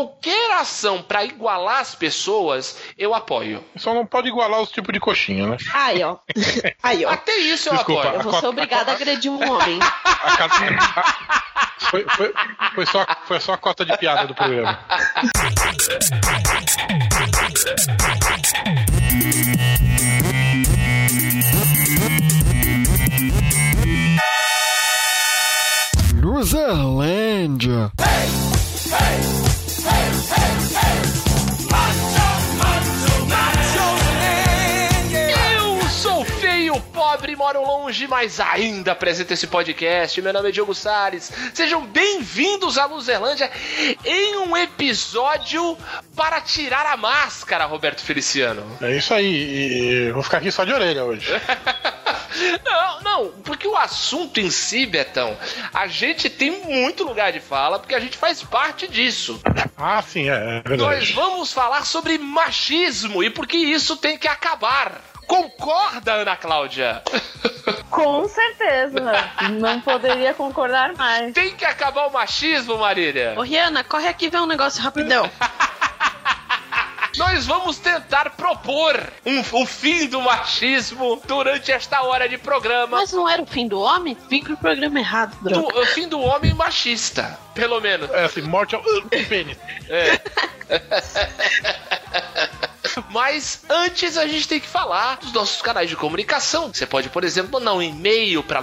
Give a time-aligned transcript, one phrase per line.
[0.00, 3.62] qualquer ação para igualar as pessoas, eu apoio.
[3.76, 5.56] Só não pode igualar os tipos de coxinha, né?
[5.74, 6.16] Aí, ó.
[6.82, 7.10] Aí, ó.
[7.10, 8.02] Até isso eu Desculpa.
[8.02, 8.20] apoio.
[8.20, 9.78] Eu vou ser obrigada a agredir um homem.
[10.22, 12.32] A Foi, foi,
[12.74, 14.78] foi, só, foi só a cota de piada do programa.
[26.22, 27.90] Luzerlândia.
[27.98, 29.29] Eu
[37.50, 40.22] moro longe, mas ainda apresento esse podcast.
[40.22, 41.32] Meu nome é Diogo Salles.
[41.52, 43.50] Sejam bem-vindos à Luzerlândia
[44.04, 45.76] em um episódio
[46.14, 48.64] para tirar a máscara, Roberto Feliciano.
[48.80, 50.06] É isso aí.
[50.06, 51.26] E, vou ficar aqui só de orelha hoje.
[52.64, 55.36] Não, não, porque o assunto em si, Betão,
[55.74, 59.40] a gente tem muito lugar de fala, porque a gente faz parte disso.
[59.76, 61.12] Ah, sim, é, é Nós verdade.
[61.12, 65.02] vamos falar sobre machismo e por que isso tem que acabar.
[65.30, 67.02] Concorda, Ana Cláudia?
[67.88, 68.98] Com certeza.
[69.60, 71.32] Não poderia concordar mais.
[71.32, 73.34] Tem que acabar o machismo, Marília.
[73.36, 75.30] Ô, Rihanna, corre aqui ver um negócio rapidão.
[77.16, 82.96] Nós vamos tentar propor um, um fim do machismo durante esta hora de programa.
[82.98, 84.16] Mas não era o fim do homem?
[84.28, 85.80] Vim pro programa errado, Do, droga.
[85.80, 88.10] o fim do homem machista, pelo menos.
[88.10, 88.82] É assim, morte ao
[89.28, 89.56] pênis.
[93.10, 96.70] Mas antes a gente tem que falar dos nossos canais de comunicação.
[96.72, 98.60] Você pode, por exemplo, mandar um e-mail para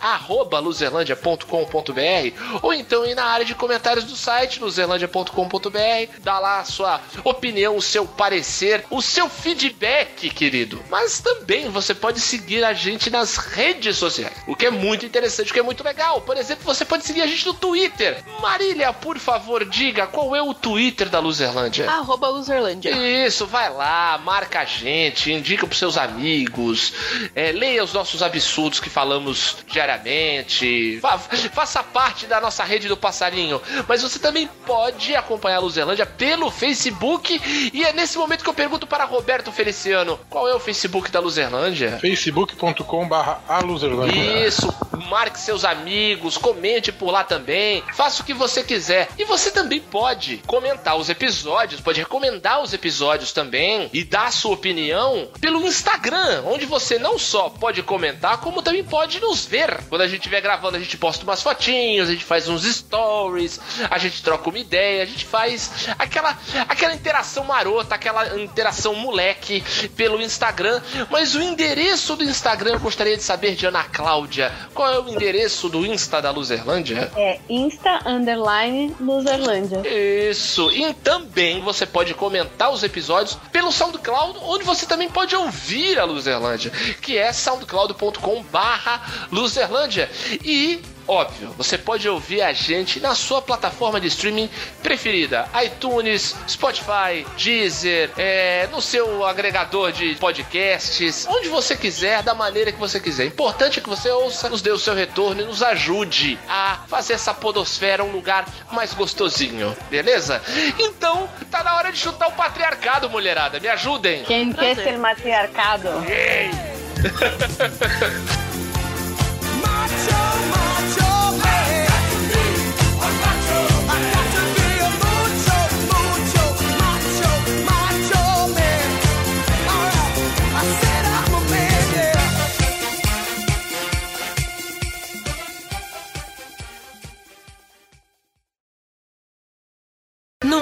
[0.00, 6.64] arroba luzerlandia.com.br ou então ir na área de comentários do site luzerlandia.com.br, dar lá a
[6.64, 10.82] sua opinião, o seu parecer, o seu feedback, querido.
[10.90, 15.50] Mas também você pode seguir a gente nas redes sociais, o que é muito interessante,
[15.50, 16.20] o que é muito legal.
[16.20, 18.22] Por exemplo, você pode seguir a gente no Twitter.
[18.40, 21.90] Marília, por favor, diga qual é o Twitter da Luzerlândia.
[21.90, 22.90] Arroba Luzerlândia.
[23.26, 26.92] Isso, vai lá, marca a gente, indica pros seus amigos,
[27.34, 32.96] é, leia os nossos absurdos que falamos diariamente, fa- faça parte da nossa rede do
[32.96, 33.60] passarinho.
[33.88, 37.40] Mas você também pode acompanhar a Luzelândia pelo Facebook.
[37.72, 41.20] E é nesse momento que eu pergunto para Roberto Feliciano: qual é o Facebook da
[41.20, 41.98] Luzerlândia?
[42.00, 44.46] facebook.com barra aluzerlândia.
[44.46, 44.72] Isso,
[45.08, 49.08] marque seus amigos, comente por lá também, faça o que você quiser.
[49.18, 54.30] E você também pode comentar os episódios, pode recomendar os episódios também e dar a
[54.30, 59.82] sua opinião pelo Instagram, onde você não só pode comentar, como também pode nos ver.
[59.88, 63.60] Quando a gente estiver gravando, a gente posta umas fotinhas, a gente faz uns stories,
[63.90, 66.38] a gente troca uma ideia, a gente faz aquela,
[66.68, 69.62] aquela interação marota, aquela interação moleque
[69.96, 70.80] pelo Instagram.
[71.10, 74.52] Mas o endereço do Instagram eu gostaria de saber de Ana Cláudia.
[74.74, 77.10] Qual é o endereço do Insta da Luzerlândia?
[77.16, 79.82] É Insta Underline Luzerlândia.
[79.86, 80.70] Isso.
[80.72, 83.19] E também você pode comentar os episódios
[83.52, 86.70] pelo SoundCloud, onde você também pode ouvir a Luzerlândia,
[87.00, 90.10] que é soundcloud.com barra Luzerlândia.
[90.44, 94.48] E Óbvio, você pode ouvir a gente na sua plataforma de streaming
[94.80, 102.70] preferida: iTunes, Spotify, Deezer, é, no seu agregador de podcasts, onde você quiser, da maneira
[102.70, 103.26] que você quiser.
[103.26, 107.14] Importante é que você ouça, nos dê o seu retorno e nos ajude a fazer
[107.14, 110.40] essa podosfera um lugar mais gostosinho, beleza?
[110.78, 113.58] Então, tá na hora de chutar o patriarcado, mulherada.
[113.58, 114.22] Me ajudem!
[114.22, 115.88] Quem quer ser matriarcado?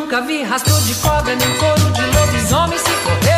[0.09, 2.79] Nunca vi rastro de cobra nem couro de lobisomem.
[2.79, 3.38] Se correr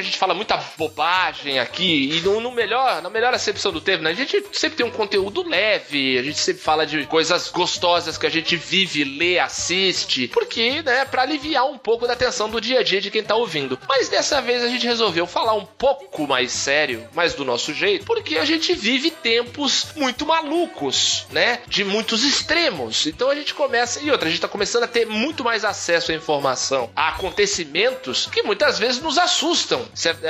[0.00, 4.04] A gente fala muita bobagem aqui e no, no melhor, na melhor acepção do termo,
[4.04, 4.10] né?
[4.10, 8.26] A gente sempre tem um conteúdo leve, a gente sempre fala de coisas gostosas que
[8.26, 12.80] a gente vive, lê, assiste, porque, né, para aliviar um pouco da tensão do dia
[12.80, 13.78] a dia de quem tá ouvindo.
[13.88, 18.04] Mas dessa vez a gente resolveu falar um pouco mais sério, mais do nosso jeito,
[18.04, 21.60] porque a gente vive tempos muito malucos, né?
[21.66, 23.06] De muitos extremos.
[23.06, 26.12] Então a gente começa e outra, a gente tá começando a ter muito mais acesso
[26.12, 29.83] à informação, a acontecimentos que muitas vezes nos assustam.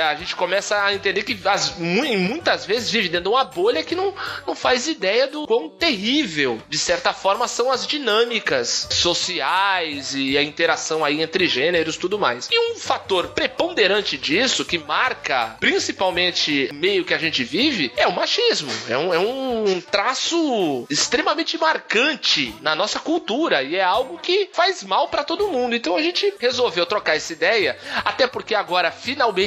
[0.09, 3.83] A gente começa a entender que as, mu- muitas vezes vive dentro de uma bolha
[3.83, 4.13] que não,
[4.47, 10.43] não faz ideia do quão terrível, de certa forma, são as dinâmicas sociais e a
[10.43, 12.47] interação aí entre gêneros tudo mais.
[12.51, 18.07] E um fator preponderante disso, que marca principalmente o meio que a gente vive, é
[18.07, 18.71] o machismo.
[18.89, 24.83] É um, é um traço extremamente marcante na nossa cultura e é algo que faz
[24.83, 25.75] mal para todo mundo.
[25.75, 29.44] Então a gente resolveu trocar essa ideia, até porque agora finalmente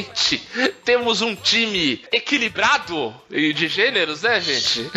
[0.84, 4.90] temos um time equilibrado de gêneros, né, gente?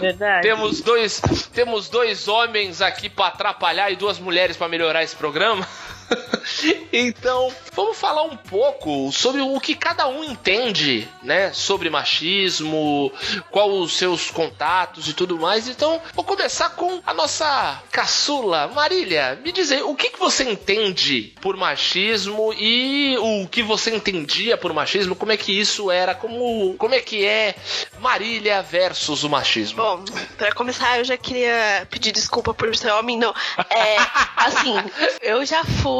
[0.00, 0.42] Verdade.
[0.42, 1.20] temos dois,
[1.52, 5.66] temos dois homens aqui para atrapalhar e duas mulheres para melhorar esse programa.
[6.92, 13.12] então, vamos falar um pouco sobre o que cada um entende, né, sobre machismo,
[13.50, 15.68] qual os seus contatos e tudo mais.
[15.68, 19.38] Então, vou começar com a nossa caçula, Marília.
[19.42, 24.56] Me diz aí, o que, que você entende por machismo e o que você entendia
[24.56, 25.16] por machismo?
[25.16, 26.14] Como é que isso era?
[26.14, 27.54] Como, como é que é
[27.98, 29.76] Marília versus o machismo?
[29.76, 30.04] Bom,
[30.36, 33.34] pra começar, eu já queria pedir desculpa por ser homem, não.
[33.70, 33.96] É,
[34.36, 34.74] assim,
[35.20, 35.95] eu já fui.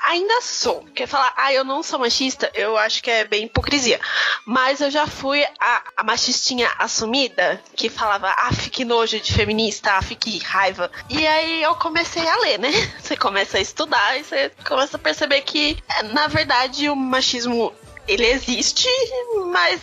[0.00, 0.84] Ainda sou.
[0.94, 2.50] Quer falar, ah, eu não sou machista?
[2.54, 4.00] Eu acho que é bem hipocrisia.
[4.44, 9.92] Mas eu já fui a, a machistinha assumida, que falava, ah, que nojo de feminista,
[9.98, 10.90] ah, que raiva.
[11.08, 12.70] E aí eu comecei a ler, né?
[13.00, 15.76] Você começa a estudar e você começa a perceber que,
[16.12, 17.72] na verdade, o machismo
[18.08, 18.88] ele existe,
[19.52, 19.80] mas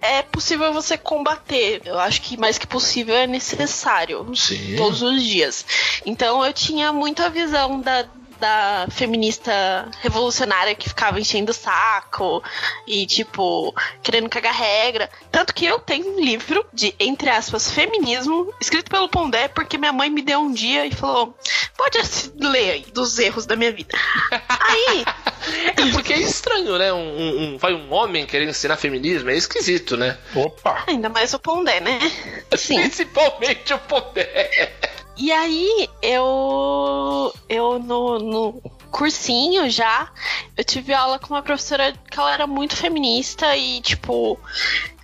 [0.00, 1.82] é possível você combater.
[1.84, 4.26] Eu acho que mais que possível é necessário.
[4.34, 4.76] Sim.
[4.76, 5.64] Todos os dias.
[6.04, 8.06] Então eu tinha muita visão da.
[8.40, 12.42] Da feminista revolucionária que ficava enchendo o saco
[12.86, 15.08] e, tipo, querendo cagar regra.
[15.30, 19.92] Tanto que eu tenho um livro de, entre aspas, feminismo, escrito pelo Pondé, porque minha
[19.92, 21.36] mãe me deu um dia e falou:
[21.76, 21.98] pode
[22.38, 23.96] ler aí dos erros da minha vida.
[24.30, 25.04] Aí,
[25.76, 26.92] É porque é estranho, né?
[26.92, 30.18] Um, um, vai um homem querendo ensinar feminismo, é esquisito, né?
[30.34, 30.84] Opa!
[30.86, 31.98] ainda mais o Pondé, né?
[32.56, 32.76] Sim.
[32.80, 34.72] Principalmente o poder.
[35.16, 37.32] E aí, eu.
[37.48, 40.10] Eu no, no cursinho já,
[40.56, 44.38] eu tive aula com uma professora que ela era muito feminista e, tipo.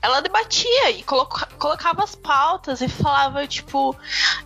[0.02, 3.96] Ela debatia e coloca- colocava as pautas e falava, tipo.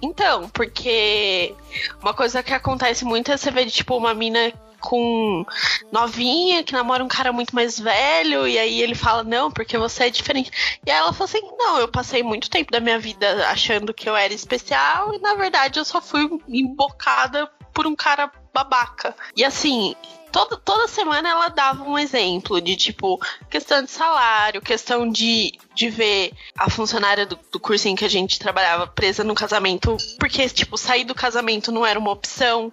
[0.02, 1.54] Então, porque
[2.02, 4.52] uma coisa que acontece muito é você ver, tipo, uma mina
[4.86, 5.44] com
[5.90, 10.04] novinha que namora um cara muito mais velho e aí ele fala não porque você
[10.04, 10.78] é diferente.
[10.86, 14.08] E aí ela falou assim não eu passei muito tempo da minha vida achando que
[14.08, 19.14] eu era especial e na verdade eu só fui embocada por um cara babaca.
[19.36, 19.96] E assim
[20.36, 23.18] Toda, toda semana ela dava um exemplo de tipo
[23.48, 28.38] questão de salário, questão de, de ver a funcionária do, do cursinho que a gente
[28.38, 32.70] trabalhava presa no casamento, porque tipo sair do casamento não era uma opção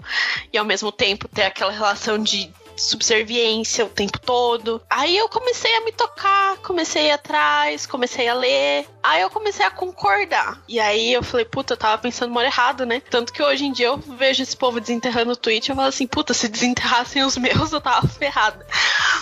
[0.51, 4.81] e ao mesmo tempo ter aquela relação de subserviência o tempo todo.
[4.89, 8.87] Aí eu comecei a me tocar, comecei atrás, comecei a ler.
[9.01, 10.61] Aí eu comecei a concordar.
[10.67, 13.01] E aí eu falei, puta, eu tava pensando mal errado, né?
[13.09, 16.07] Tanto que hoje em dia eu vejo esse povo desenterrando o tweet eu falo assim,
[16.07, 18.65] puta, se desenterrassem os meus, eu tava ferrada.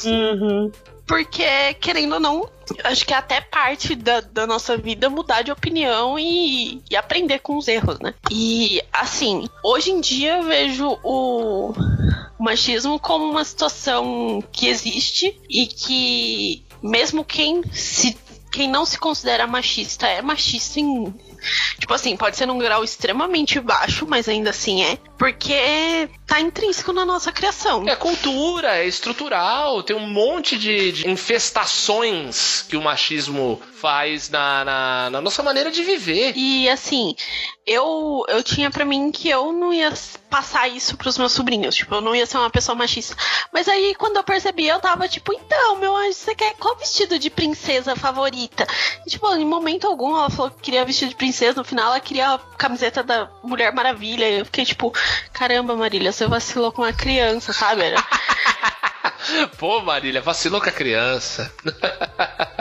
[0.04, 0.72] Uhum.
[1.06, 2.50] Porque, querendo ou não,
[2.84, 7.40] acho que é até parte da, da nossa vida mudar de opinião e, e aprender
[7.40, 8.14] com os erros, né?
[8.30, 11.72] E, assim, hoje em dia eu vejo o,
[12.40, 18.18] o machismo como uma situação que existe e que, mesmo quem se.
[18.52, 21.14] Quem não se considera machista é machista em.
[21.80, 24.98] Tipo assim, pode ser num grau extremamente baixo, mas ainda assim é.
[25.18, 27.88] Porque tá intrínseco na nossa criação.
[27.88, 34.64] É cultura, é estrutural, tem um monte de, de infestações que o machismo faz na,
[34.64, 36.34] na, na nossa maneira de viver.
[36.36, 37.16] E assim,
[37.66, 39.92] eu, eu tinha pra mim que eu não ia
[40.32, 41.76] passar isso pros meus sobrinhos.
[41.76, 43.16] Tipo, eu não ia ser uma pessoa machista.
[43.52, 47.20] Mas aí, quando eu percebi, eu tava tipo, então, meu anjo, você quer qual vestido
[47.20, 48.66] de princesa favorita?
[49.06, 51.60] E, tipo, em momento algum ela falou que queria vestido de princesa.
[51.60, 54.30] No final, ela queria a camiseta da Mulher Maravilha.
[54.30, 54.94] E eu fiquei tipo,
[55.34, 57.82] caramba, Marília, você vacilou com uma criança, sabe?
[59.60, 61.54] Pô, Marília, vacilou com a criança.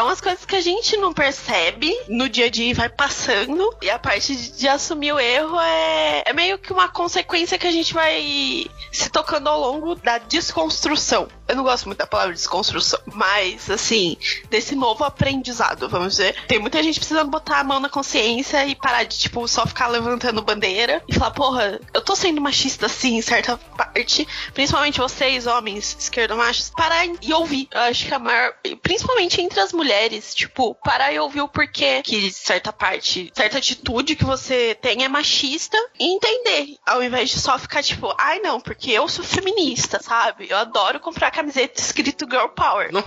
[0.00, 3.76] É umas coisas que a gente não percebe no dia a dia e vai passando.
[3.82, 7.66] E a parte de, de assumir o erro é, é meio que uma consequência que
[7.66, 11.28] a gente vai se tocando ao longo da desconstrução.
[11.50, 14.16] Eu não gosto muito da palavra desconstrução, mas assim,
[14.48, 16.36] desse novo aprendizado, vamos dizer.
[16.46, 19.88] Tem muita gente precisando botar a mão na consciência e parar de, tipo, só ficar
[19.88, 24.28] levantando bandeira e falar, porra, eu tô sendo machista assim, em certa parte.
[24.54, 27.66] Principalmente vocês, homens, esquerdomachos, parar e ouvir.
[27.72, 28.54] Eu acho que a maior.
[28.80, 34.14] Principalmente entre as mulheres, tipo, parar e ouvir o porquê que certa parte, certa atitude
[34.14, 36.76] que você tem é machista e entender.
[36.86, 40.46] Ao invés de só ficar, tipo, ai não, porque eu sou feminista, sabe?
[40.48, 42.90] Eu adoro comprar camiseta escrito Girl Power.
[42.92, 43.04] Não,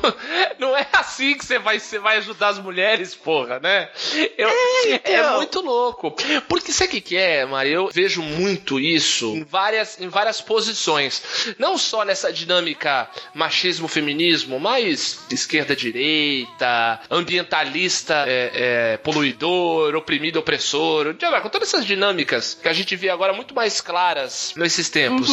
[0.59, 3.89] não é assim que você vai, você vai ajudar as mulheres, porra, né?
[4.37, 5.37] Eu- é, então.
[5.37, 6.15] muito louco.
[6.47, 7.71] Porque sabe o que, que é, Mari?
[7.71, 11.21] Eu vejo muito isso em várias, em várias posições.
[11.59, 18.51] Não só nessa dinâmica machismo-feminismo, mas esquerda-direita, ambientalista é,
[18.93, 21.15] é, poluidor, oprimido, opressor.
[21.41, 25.29] Com todas essas dinâmicas que a gente vê agora muito mais claras nesses tempos.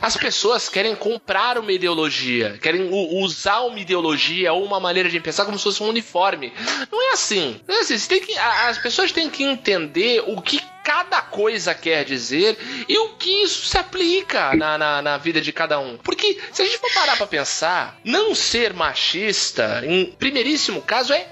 [0.00, 5.18] As pessoas querem comprar uma ideologia, querem u- usar uma ideologia ou uma maneira de
[5.20, 6.52] pensar como se fosse um uniforme.
[6.90, 7.60] Não é assim.
[7.66, 7.98] Não é assim.
[7.98, 12.58] Você tem que, as pessoas têm que entender o que cada coisa quer dizer
[12.88, 15.96] e o que isso se aplica na, na, na vida de cada um.
[15.96, 21.28] Porque se a gente for parar pra pensar, não ser machista, em primeiríssimo caso, é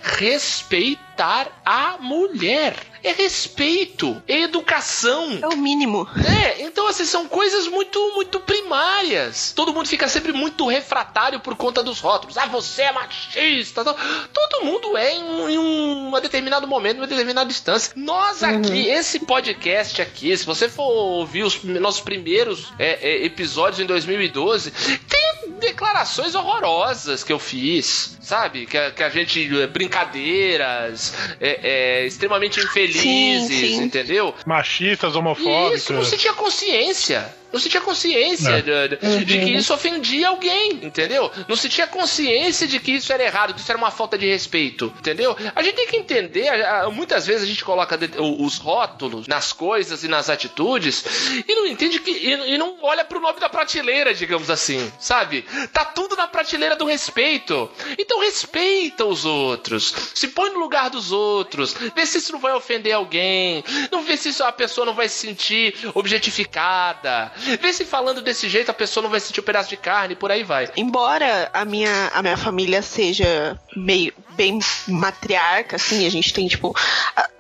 [1.10, 2.74] respeitar a mulher.
[3.02, 5.38] É respeito, é educação.
[5.42, 6.06] É o mínimo.
[6.44, 9.52] É, então assim, são coisas muito, muito primárias.
[9.56, 12.36] Todo mundo fica sempre muito refratário por conta dos rótulos.
[12.36, 13.82] Ah, você é machista.
[13.84, 17.92] Todo mundo é em, um- em um determinado momento, em uma determinada distância.
[17.96, 23.80] Nós aqui, esse podcast aqui, se você for ouvir os nossos primeiros é, é, episódios
[23.80, 24.70] em 2012,
[25.08, 25.30] tem
[25.80, 28.66] declarações horrorosas que eu fiz, sabe?
[28.66, 29.62] Que a, que a gente.
[29.62, 33.82] é, Brincadeiras, é, é, extremamente infelizes, Sim, sim.
[33.82, 34.34] entendeu?
[34.46, 35.82] Machistas, homofóbicos.
[35.82, 37.40] Isso, não se tinha consciência.
[37.52, 38.62] Não se tinha consciência É.
[38.62, 41.32] de, de- de que isso ofendia alguém, entendeu?
[41.48, 44.24] Não se tinha consciência de que isso era errado, que isso era uma falta de
[44.24, 45.36] respeito, entendeu?
[45.56, 46.48] A gente tem que entender,
[46.92, 51.04] muitas vezes a gente coloca os rótulos nas coisas e nas atitudes
[51.48, 52.12] e não entende que.
[52.12, 55.44] e, e não olha pro nome da prateleira, digamos assim, sabe?
[55.72, 57.70] Tá tudo na prateleira do respeito.
[57.98, 62.52] Então respeita os outros, se põe no lugar dos outros, vê se isso não vai
[62.52, 68.20] ofender alguém, não vê se a pessoa não vai se sentir objetificada, vê se falando
[68.20, 70.68] desse jeito a pessoa não vai sentir um pedaço de carne, por aí vai.
[70.76, 76.74] Embora a minha, a minha família seja meio bem matriarca, assim, a gente tem, tipo,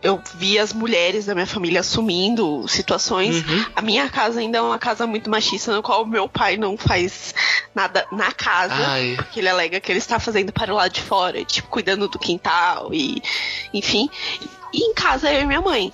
[0.02, 3.36] eu vi as mulheres da minha família assumindo situações.
[3.36, 3.64] Uhum.
[3.74, 6.76] A minha casa ainda é uma casa muito machista, no qual o meu pai não
[6.76, 7.34] faz
[7.74, 8.74] nada na casa.
[8.74, 9.14] Ai.
[9.16, 12.18] Porque ele alega que ele está fazendo para o lado de fora, tipo, cuidando do
[12.18, 13.22] quintal e.
[13.72, 14.10] Enfim.
[14.70, 15.90] E em casa eu e minha mãe.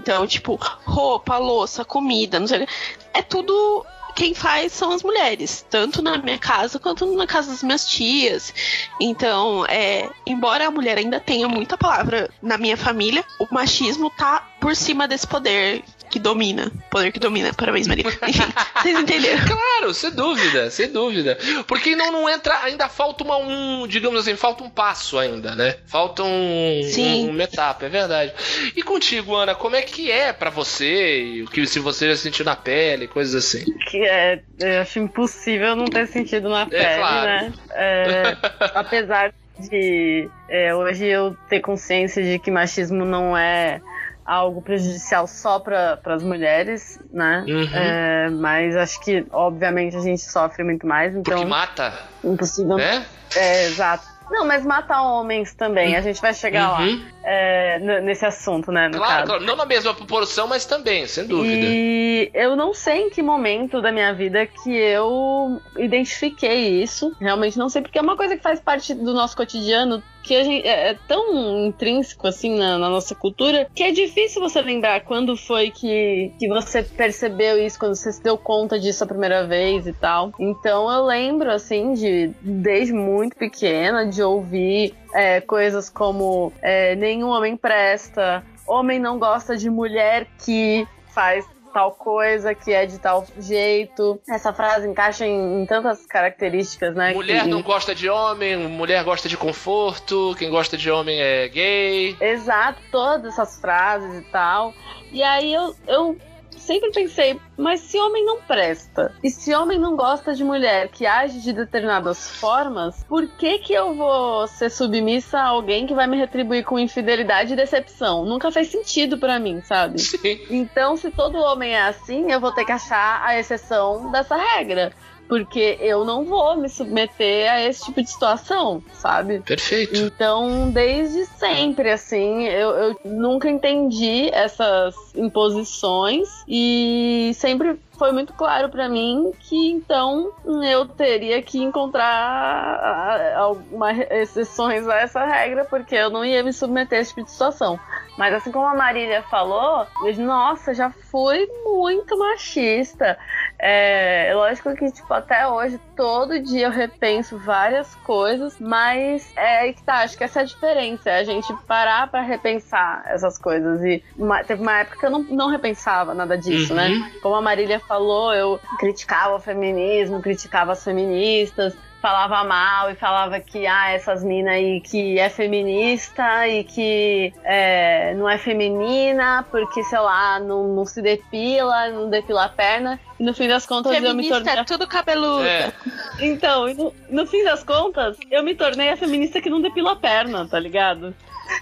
[0.00, 2.72] Então, tipo, roupa, louça, comida, não sei o quê.
[3.12, 3.84] É tudo.
[4.16, 8.52] Quem faz são as mulheres, tanto na minha casa quanto na casa das minhas tias.
[8.98, 14.40] Então, é, embora a mulher ainda tenha muita palavra na minha família, o machismo tá
[14.58, 15.84] por cima desse poder
[16.16, 16.72] que domina.
[16.90, 17.52] Poder que domina.
[17.52, 18.04] Parabéns, Maria.
[18.06, 18.42] Enfim,
[18.80, 19.44] vocês entenderam?
[19.46, 21.38] Claro, sem dúvida, sem dúvida.
[21.66, 25.76] Porque não, não entra, ainda falta uma, um, digamos assim, falta um passo ainda, né?
[25.86, 27.26] Falta um, Sim.
[27.26, 28.32] um- uma etapa, é verdade.
[28.74, 31.20] E contigo, Ana, como é que é pra você?
[31.20, 33.64] E o que se você já sentiu na pele, coisas assim.
[33.90, 37.26] Que é, eu acho impossível não ter sentido na pele, claro.
[37.26, 37.52] né?
[37.72, 38.36] É,
[38.74, 43.80] apesar de é, hoje eu ter consciência de que machismo não é
[44.26, 47.44] algo prejudicial só para as mulheres, né?
[47.46, 47.68] Uhum.
[47.72, 51.92] É, mas acho que, obviamente, a gente sofre muito mais, Porque então mata,
[52.24, 52.76] impossível.
[52.76, 53.06] né?
[53.34, 54.04] É, exato.
[54.28, 57.06] Não, mas mata homens também, a gente vai chegar lá Uhum.
[57.28, 58.88] É, nesse assunto, né?
[58.88, 61.66] Claro, claro, não na mesma proporção, mas também, sem dúvida.
[61.68, 67.12] E eu não sei em que momento da minha vida que eu identifiquei isso.
[67.20, 70.66] Realmente não sei, porque é uma coisa que faz parte do nosso cotidiano que gente,
[70.66, 75.36] é, é tão intrínseco assim na, na nossa cultura que é difícil você lembrar quando
[75.36, 79.86] foi que, que você percebeu isso, quando você se deu conta disso a primeira vez
[79.86, 80.32] e tal.
[80.40, 87.28] Então eu lembro assim de desde muito pequena de ouvir é, coisas como é, nenhum
[87.28, 93.26] homem presta, homem não gosta de mulher que faz tal coisa, que é de tal
[93.38, 94.18] jeito.
[94.28, 97.12] Essa frase encaixa em, em tantas características, né?
[97.12, 101.48] Mulher que- não gosta de homem, mulher gosta de conforto, quem gosta de homem é
[101.48, 102.16] gay.
[102.20, 104.72] Exato, todas essas frases e tal.
[105.12, 106.16] E aí eu, eu
[106.58, 111.06] sempre pensei, mas se homem não presta, e se homem não gosta de mulher que
[111.06, 116.06] age de determinadas formas, por que que eu vou ser submissa a alguém que vai
[116.06, 118.24] me retribuir com infidelidade e decepção?
[118.24, 120.00] Nunca fez sentido pra mim, sabe?
[120.00, 120.40] Sim.
[120.50, 124.92] Então, se todo homem é assim, eu vou ter que achar a exceção dessa regra.
[125.28, 129.40] Porque eu não vou me submeter a esse tipo de situação, sabe?
[129.40, 129.96] Perfeito.
[129.96, 138.68] Então, desde sempre, assim, eu, eu nunca entendi essas imposições e sempre foi muito claro
[138.68, 140.32] pra mim que então
[140.64, 146.98] eu teria que encontrar algumas exceções a essa regra, porque eu não ia me submeter
[146.98, 147.78] a esse tipo de situação.
[148.16, 153.18] Mas assim como a Marília falou, eu, nossa, já fui muito machista.
[153.58, 159.74] É lógico que, tipo, até hoje, todo dia eu repenso várias coisas, mas é aí
[159.74, 163.36] que tá, acho que essa é a diferença, é a gente parar pra repensar essas
[163.38, 163.82] coisas.
[163.84, 166.78] E uma, teve uma época que eu não, não repensava nada disso, Uhum.
[166.78, 167.12] né?
[167.22, 173.40] Como a Marília falou, eu criticava o feminismo, criticava as feministas, falava mal e falava
[173.40, 179.82] que ah, essas minas aí que é feminista e que é, não é feminina porque,
[179.82, 183.00] sei lá, não, não se depila, não depila a perna.
[183.18, 184.54] E no fim das contas eu me Feminista tornei.
[184.54, 185.44] é tudo cabeludo.
[185.44, 185.72] É.
[186.20, 189.96] Então, no, no fim das contas, eu me tornei a feminista que não depila a
[189.96, 191.14] perna, tá ligado?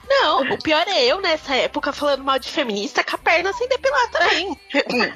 [0.09, 3.69] Não, o pior é eu nessa época falando mal de feminista com a perna sem
[3.69, 4.59] depilar também.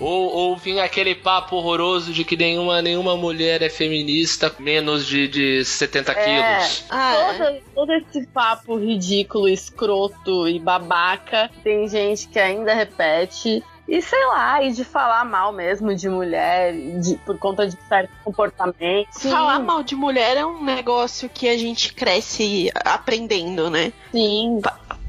[0.00, 5.28] Ou, ou vinha aquele papo horroroso de que nenhuma, nenhuma mulher é feminista menos de,
[5.28, 6.84] de 70 quilos.
[6.90, 7.32] Ah, é.
[7.38, 13.62] Todo, todo esse papo ridículo, escroto e babaca, tem gente que ainda repete.
[13.88, 18.10] E sei lá, e de falar mal mesmo de mulher, de- por conta de certo
[18.24, 19.08] comportamento.
[19.20, 23.92] Falar mal de mulher é um negócio que a gente cresce aprendendo, né?
[24.10, 24.60] Sim,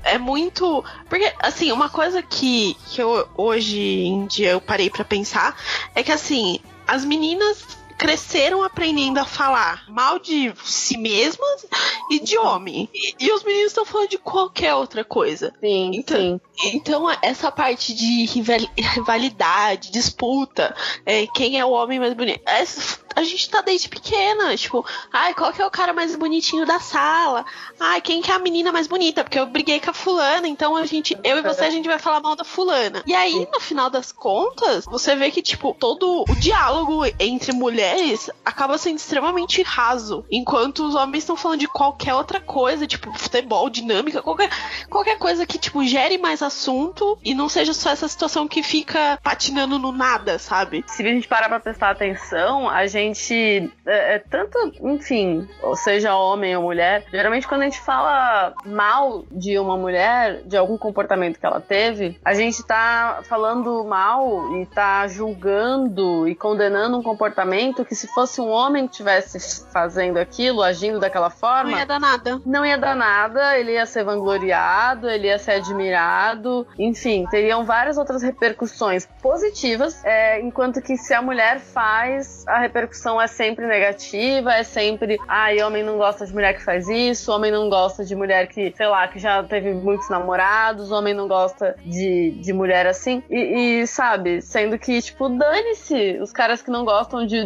[0.04, 0.86] É muito.
[1.10, 5.54] Porque, assim, uma coisa que, que eu, hoje em dia eu parei pra pensar
[5.94, 11.66] é que, assim, as meninas cresceram aprendendo a falar mal de si mesmas
[12.12, 12.90] e de homem.
[12.94, 15.54] E, e os meninos estão falando de qualquer outra coisa.
[15.60, 16.42] sim, Então- sim.
[16.74, 20.76] Então, essa parte de rival- rivalidade, disputa,
[21.06, 25.34] é, quem é o homem mais bonito, essa- a gente tá desde pequena, tipo, ai,
[25.34, 27.46] qual que é o cara mais bonitinho da sala?
[27.80, 29.24] Ai, quem que é a menina mais bonita?
[29.24, 31.98] Porque eu briguei com a fulana, então a gente, eu e você, a gente vai
[32.00, 33.04] falar mal da fulana.
[33.08, 37.52] E aí, no final das contas, você vê que, tipo, todo o diálogo entre
[37.88, 43.12] mulheres acaba sendo extremamente raso, enquanto os homens estão falando de qualquer outra coisa, tipo,
[43.18, 44.50] futebol, dinâmica, qualquer,
[44.90, 49.20] qualquer coisa que, tipo, gere mais assunto e não seja só essa situação que fica
[49.24, 50.84] patinando no nada, sabe?
[50.88, 53.72] Se a gente parar pra prestar atenção, a gente.
[53.86, 59.26] É, é tanto, enfim, ou seja homem ou mulher, geralmente quando a gente fala mal
[59.32, 64.66] de uma mulher, de algum comportamento que ela teve, a gente tá falando mal e
[64.66, 70.62] tá julgando e condenando um comportamento que se fosse um homem que estivesse fazendo aquilo,
[70.62, 72.42] agindo daquela forma, Não ia dar nada.
[72.46, 77.98] não ia dar nada, ele ia ser vangloriado, ele ia ser admirado, enfim, teriam várias
[77.98, 84.54] outras repercussões positivas, é, enquanto que se a mulher faz, a repercussão é sempre negativa,
[84.54, 88.16] é sempre, ai, homem não gosta de mulher que faz isso, homem não gosta de
[88.16, 92.88] mulher que, sei lá, que já teve muitos namorados, homem não gosta de, de mulher
[92.88, 97.46] assim, e, e, sabe, sendo que, tipo, dane-se os caras que não gostam de,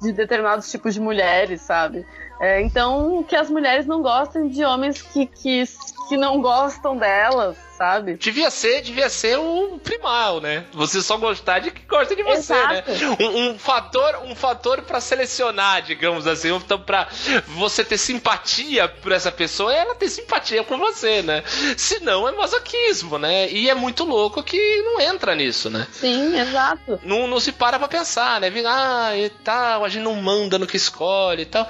[0.00, 2.04] de determinados tipos de mulheres, sabe?
[2.40, 5.64] É, então, que as mulheres não gostem de homens que, que,
[6.08, 8.14] que não gostam delas, sabe?
[8.14, 10.64] Devia ser, devia ser o primal, né?
[10.72, 12.72] Você só gostar de que gosta de você, Exato.
[12.74, 12.84] né?
[13.20, 17.08] Um, um fator, um fator para selecionar, digamos assim, então para
[17.46, 21.42] você ter simpatia por essa pessoa, é ela ter simpatia por você, né?
[21.76, 23.48] Se não é masoquismo, né?
[23.50, 25.86] E é muito louco que não entra nisso, né?
[25.92, 27.00] Sim, exato.
[27.02, 28.52] Não, não se para pra pensar, né?
[28.66, 31.68] Ah, e tal, a gente não manda no que escolhe e tal.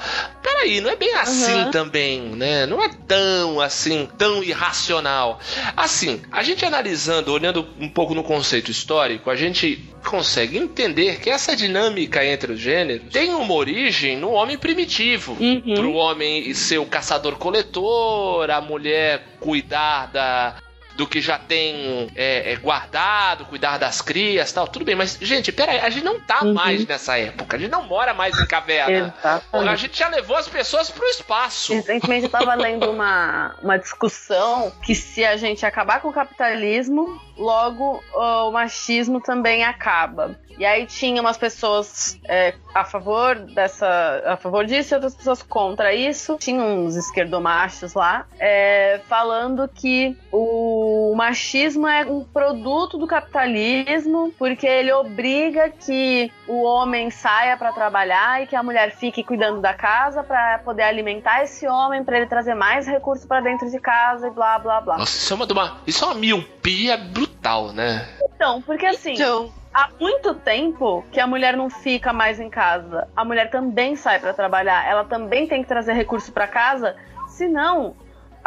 [0.58, 1.70] Peraí, não é bem assim Uhum.
[1.70, 2.66] também, né?
[2.66, 5.38] Não é tão assim, tão irracional.
[5.76, 11.30] Assim, a gente analisando, olhando um pouco no conceito histórico, a gente consegue entender que
[11.30, 15.36] essa dinâmica entre os gêneros tem uma origem no homem primitivo.
[15.38, 15.74] Uhum.
[15.76, 20.56] Pro homem ser o caçador-coletor, a mulher cuidar da,
[20.98, 25.52] do que já tem é, é, guardado, cuidar das crias tal, tudo bem, mas, gente,
[25.52, 26.52] peraí, a gente não tá Uhum.
[26.52, 29.14] mais nessa época, a gente não mora mais em caverna.
[29.22, 29.80] A Exatamente.
[29.80, 31.72] gente já levou as pessoas pro espaço.
[31.72, 37.20] Recentemente eu tava lendo uma, uma discussão que se a gente acabar com o capitalismo,
[37.36, 40.36] logo o machismo também acaba.
[40.58, 44.22] E aí tinha umas pessoas é, a favor dessa.
[44.26, 46.36] a favor disso e outras pessoas contra isso.
[46.40, 50.87] Tinha uns esquerdomachos lá é, falando que o
[51.18, 58.42] machismo é um produto do capitalismo, porque ele obriga que o homem saia para trabalhar
[58.42, 62.26] e que a mulher fique cuidando da casa para poder alimentar esse homem, para ele
[62.26, 64.98] trazer mais recursos para dentro de casa e blá blá blá.
[64.98, 68.08] Nossa, isso é uma, uma- isso é uma miopia brutal, né?
[68.36, 73.08] Então, porque assim, Então, há muito tempo que a mulher não fica mais em casa.
[73.16, 76.94] A mulher também sai para trabalhar, ela também tem que trazer recurso para casa,
[77.26, 77.96] senão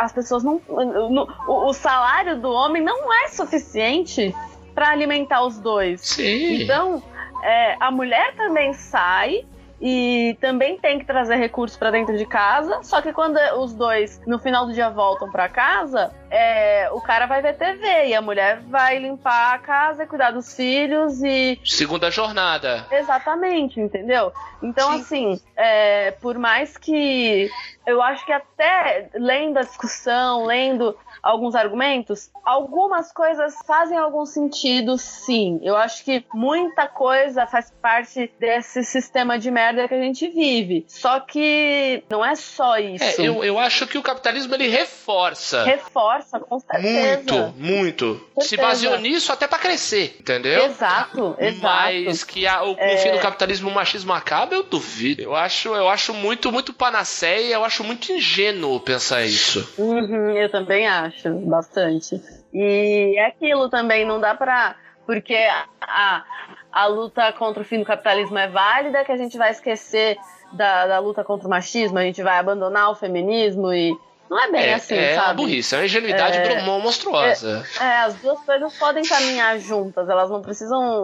[0.04, 4.34] as pessoas não, no- o, o salário do homem não é suficiente
[4.74, 6.02] para alimentar os dois.
[6.02, 6.64] Sim.
[6.64, 7.04] Então,
[7.44, 9.46] é, a mulher também sai
[9.82, 12.84] e também tem que trazer recursos para dentro de casa.
[12.84, 17.26] Só que quando os dois no final do dia voltam para casa, é, o cara
[17.26, 21.60] vai ver TV e a mulher vai limpar a casa, cuidar dos filhos e.
[21.65, 22.86] Segunda jornada.
[22.91, 24.32] Exatamente, entendeu?
[24.62, 25.02] Então, Sim.
[25.02, 27.50] assim, é, por mais que
[27.88, 34.98] eu acho que até lendo a discussão, lendo alguns argumentos, algumas coisas fazem algum sentido,
[34.98, 35.60] sim.
[35.62, 40.86] Eu acho que muita coisa faz parte desse sistema de merda que a gente vive.
[40.88, 43.22] Só que não é só isso.
[43.22, 45.64] É, eu, eu acho que o capitalismo ele reforça.
[45.64, 47.32] Reforça, com certeza.
[47.32, 48.28] Muito, muito.
[48.40, 48.68] Se Certeza.
[48.68, 50.66] baseou nisso até pra crescer, entendeu?
[50.66, 51.62] Exato, exato.
[51.62, 55.22] Mas que a, o, o fim do capitalismo o machismo acaba, eu duvido.
[55.22, 59.68] Eu acho, eu acho muito, muito panaceia, eu acho muito ingênuo pensar isso.
[59.78, 61.11] Uhum, eu também acho,
[61.45, 62.21] bastante.
[62.54, 64.76] E é aquilo também, não dá pra.
[65.06, 66.26] Porque a, a,
[66.71, 70.17] a luta contra o fim do capitalismo é válida, que a gente vai esquecer
[70.54, 73.91] da, da luta contra o machismo, a gente vai abandonar o feminismo e.
[74.32, 75.36] Não é bem É, assim, é uma sabe?
[75.41, 77.67] burrice, é uma ingenuidade É, monstruosa.
[77.82, 81.04] É, as duas coisas podem caminhar juntas, elas não precisam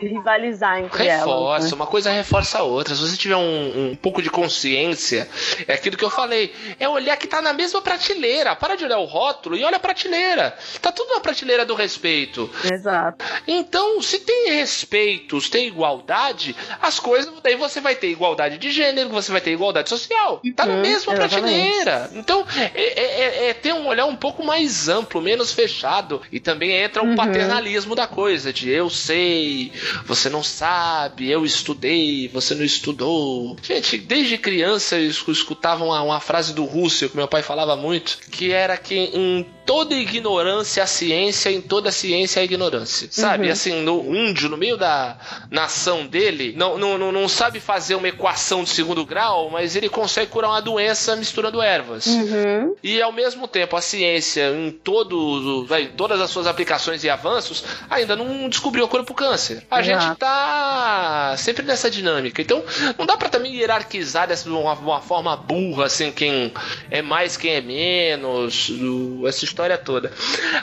[0.00, 1.70] rivalizar entre Reforça, elas.
[1.70, 1.74] né?
[1.76, 2.94] uma coisa reforça a outra.
[2.94, 5.26] Se você tiver um, um pouco de consciência,
[5.66, 6.54] é aquilo que eu falei.
[6.78, 8.54] É olhar que tá na mesma prateleira.
[8.54, 10.56] Para de olhar o rótulo e olha a prateleira.
[10.82, 12.50] Tá tudo na prateleira do respeito.
[12.70, 13.24] Exato.
[13.46, 17.32] Então, se tem respeito, se tem igualdade, as coisas.
[17.42, 20.42] Daí você vai ter igualdade de gênero, você vai ter igualdade social.
[20.54, 21.16] Tá na Uhum, mesma exatamente.
[21.40, 22.10] prateleira.
[22.12, 26.20] Então, é, é- é- é ter um olhar um pouco mais amplo, menos fechado.
[26.32, 27.16] E também entra o Uhum.
[27.16, 29.72] paternalismo da coisa, de eu sei,
[30.04, 33.56] você não sabe, eu estudei, você não estudou.
[33.62, 37.76] Gente, desde criança eu escu- escutava uma, uma frase do Russell que meu pai falava
[37.76, 43.06] muito, que era que em toda ignorância a ciência, em toda ciência a ignorância.
[43.10, 43.46] Sabe?
[43.48, 43.52] Uhum.
[43.52, 45.18] Assim, no índio, no meio da
[45.50, 49.90] nação dele, não, não, não, não sabe fazer uma equação de segundo grau, mas ele
[49.90, 52.06] consegue curar uma doença misturando ervas.
[52.06, 52.74] Uhum.
[52.82, 58.16] E ao mesmo tempo, a ciência, em todos, todas as suas aplicações e avanços, ainda
[58.16, 59.62] não descobriu a cura pro câncer.
[59.70, 60.02] A Exato.
[60.06, 62.40] gente tá sempre nessa dinâmica.
[62.40, 62.64] Então,
[62.96, 66.54] não dá pra também hierarquizar dessa de uma, uma forma burra, assim, quem
[66.90, 70.12] é mais, quem é menos, o- essa história toda.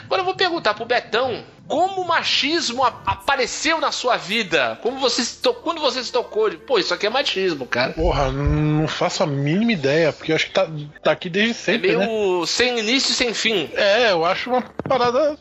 [0.04, 1.44] Agora eu vou perguntar pro Betão.
[1.68, 4.78] Como o machismo apareceu na sua vida?
[4.82, 7.92] Como você se to- quando você se tocou pô, isso aqui é machismo, cara.
[7.92, 10.68] Porra, não faço a mínima ideia, porque eu acho que tá,
[11.02, 12.06] tá aqui desde É sempre, né?
[12.06, 13.68] meio sem início e sem fim.
[13.74, 15.36] É, eu acho uma parada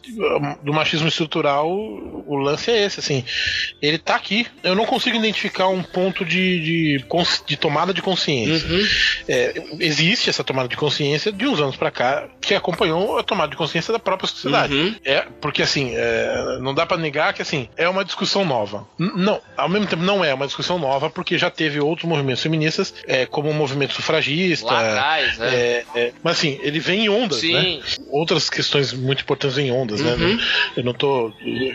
[0.63, 1.69] do machismo estrutural.
[1.69, 3.23] O lance é esse, assim.
[3.81, 4.47] Ele tá aqui.
[4.63, 7.05] Eu não consigo identificar um ponto de, de,
[7.45, 8.67] de tomada de consciência.
[8.67, 8.83] Uhum.
[9.27, 13.51] É, existe essa tomada de consciência de uns anos pra cá que acompanhou a tomada
[13.51, 14.73] de consciência da própria sociedade.
[14.73, 14.95] Uhum.
[15.03, 16.14] É, porque assim, é,
[16.61, 18.85] não dá pra negar que assim, é uma discussão nova.
[18.99, 22.41] N- não, ao mesmo tempo não é uma discussão nova, porque já teve outros movimentos
[22.41, 24.65] feministas, é, como o movimento sufragista.
[24.65, 25.55] Lá atrás, né?
[25.55, 27.61] é, é, mas assim, ele vem em ondas, né?
[27.61, 27.81] Sim.
[28.09, 30.13] Outras questões muito importantes vêm em ondas, né?
[30.13, 30.39] Uhum.
[30.77, 31.31] Eu não tô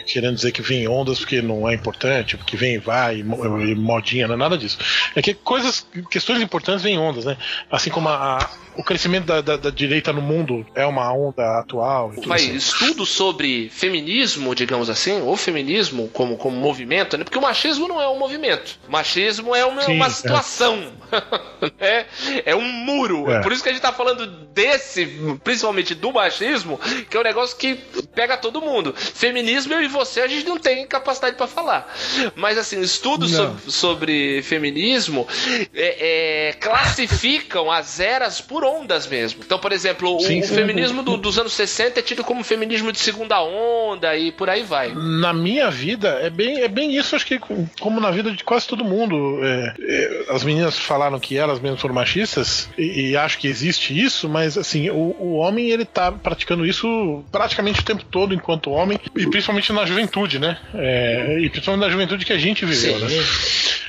[0.07, 3.21] querendo dizer que vem em ondas porque não é importante, porque vem e vai, e
[3.21, 4.79] e modinha, não é nada disso.
[5.15, 7.37] É que coisas, questões importantes vêm em ondas, né?
[7.71, 11.59] Assim como a- a- o crescimento da, da- da direita no mundo é uma onda
[11.59, 12.13] atual.
[12.27, 12.55] Vai, assim.
[12.55, 17.25] estudo sobre feminismo, digamos assim, ou feminismo como, como movimento, né?
[17.25, 18.79] Porque o machismo não é um movimento.
[18.89, 20.11] O machismo é uma, Sim, uma é.
[20.11, 20.93] situação.
[21.79, 22.05] é,
[22.47, 23.31] é um muro.
[23.31, 23.41] É.
[23.41, 25.07] Por isso que a gente tá falando desse,
[25.43, 27.75] principalmente do machismo, que é um negócio que
[28.15, 28.95] pega todo mundo.
[28.97, 31.93] Feminismo, eu e você, a gente não tem capacidade pra falar.
[32.37, 33.59] Mas assim, estudos Não.
[33.59, 35.27] so- sobre feminismo
[35.75, 39.41] é, é, classificam as eras por ondas mesmo.
[39.45, 40.55] Então, por exemplo, o, Sim, o sim.
[40.55, 44.63] feminismo do- dos anos 60 é tido como feminismo de segunda onda e por aí
[44.63, 44.93] vai.
[44.95, 47.39] Na minha vida, é bem, é bem isso, acho que
[47.81, 49.41] como na vida de quase todo mundo.
[49.43, 53.99] é, é, as meninas falaram que elas mesmas foram machistas, e, e acho que existe
[53.99, 58.71] isso, mas assim, o, o homem ele tá praticando isso praticamente o tempo todo enquanto
[58.71, 60.59] homem, e principalmente na juventude, né?
[60.75, 63.09] É, e principalmente na juventude que a gente viveu, né?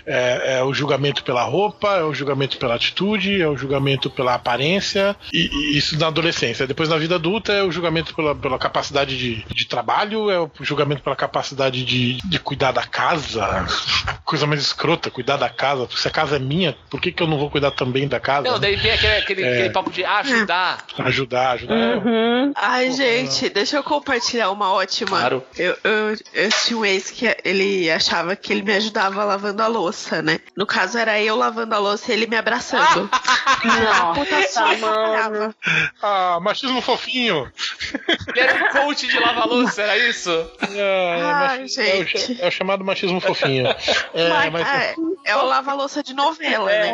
[0.06, 4.34] É, é o julgamento pela roupa, é o julgamento pela atitude, é o julgamento pela
[4.34, 6.68] aparência, e, e isso na adolescência.
[6.68, 10.52] Depois na vida adulta é o julgamento pela, pela capacidade de, de trabalho, é o
[10.60, 13.66] julgamento pela capacidade de, de cuidar da casa.
[14.24, 15.88] Coisa mais escrota, cuidar da casa.
[15.96, 18.44] Se a casa é minha, por que, que eu não vou cuidar também da casa?
[18.44, 18.60] Não, né?
[18.60, 19.54] daí vem aquele, aquele, É.
[19.54, 20.86] aquele papo de ajudar.
[21.00, 21.76] Ajudar, ajudar.
[21.76, 22.54] Uhum.
[22.56, 25.20] Ai, gente, deixa eu compartilhar uma ótima.
[25.20, 25.44] Claro.
[25.58, 29.68] Eu, eu, eu tinha um ex que ele achava que ele me ajudava lavando a
[29.68, 30.40] louça, né?
[30.56, 33.10] No caso, era eu lavando a louça e ele me abraçando.
[33.64, 35.56] Nossa, Puta mano.
[36.02, 37.52] Ah, machismo fofinho.
[38.28, 40.11] Ele era um coach de lava-louça, era isso?
[40.74, 42.42] É, é Ai, machi- é o gente.
[42.42, 43.68] é o chamado machismo fofinho.
[44.14, 44.96] É, Mas, mas- é,
[45.26, 46.94] é o lava-louça de novela, né?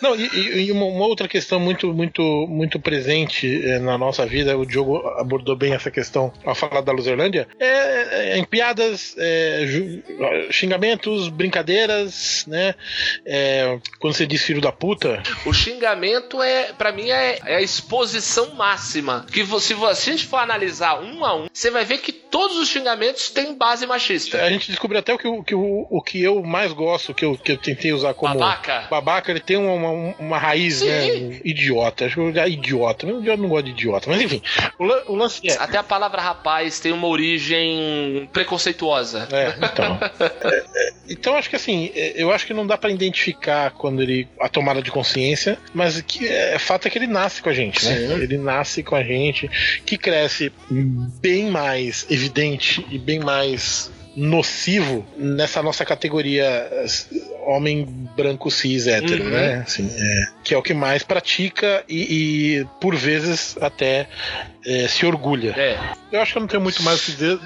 [0.00, 0.26] Não, e,
[0.66, 3.46] e- uma, uma outra questão muito, muito, muito presente
[3.80, 8.38] na nossa vida, o Diogo abordou bem essa questão ao falar da Luzerlândia, é, é
[8.38, 10.02] em piadas, é, ju-
[10.50, 12.74] xingamentos, brincadeiras, né?
[13.24, 17.62] É, quando você diz filho da puta, O xingamento é, para mim, é, é a
[17.62, 19.26] exposição máxima.
[19.32, 22.12] Que se você- se a gente for analisar um a um, você vai ver que
[22.12, 24.42] todos os xingamentos têm base machista.
[24.42, 27.24] a gente descobriu até o que, o, que o, o que eu mais gosto, que
[27.24, 28.86] eu, que eu tentei usar como Babaca.
[28.90, 30.88] babaca, ele tem uma, uma, uma raiz, Sim.
[30.88, 31.40] né?
[31.44, 32.06] Idiota.
[32.06, 33.06] Acho que é idiota.
[33.06, 34.42] Eu não gosto de idiota, mas enfim.
[34.78, 35.56] O, o lance é.
[35.58, 39.28] Até a palavra rapaz tem uma origem preconceituosa.
[39.30, 39.98] É, então.
[40.44, 44.28] É, então acho que assim, é, eu acho que não dá pra identificar quando ele
[44.40, 47.84] a tomada de consciência, mas que é, fato é que ele nasce com a gente,
[47.84, 47.96] né?
[47.96, 48.22] Sim.
[48.22, 49.48] Ele nasce com a gente,
[49.84, 50.52] que cresce
[51.20, 56.86] bem mais evidente e bem mais nocivo nessa nossa categoria eh,
[57.46, 57.84] homem
[58.16, 59.30] branco cis hétero, Uhum.
[59.30, 59.64] né?
[59.66, 64.08] Assim, é, que é o que mais pratica e, e, por vezes até
[64.66, 65.54] eh, se orgulha.
[65.56, 65.78] É.
[66.12, 67.38] Eu acho que eu não tenho muito mais o que dizer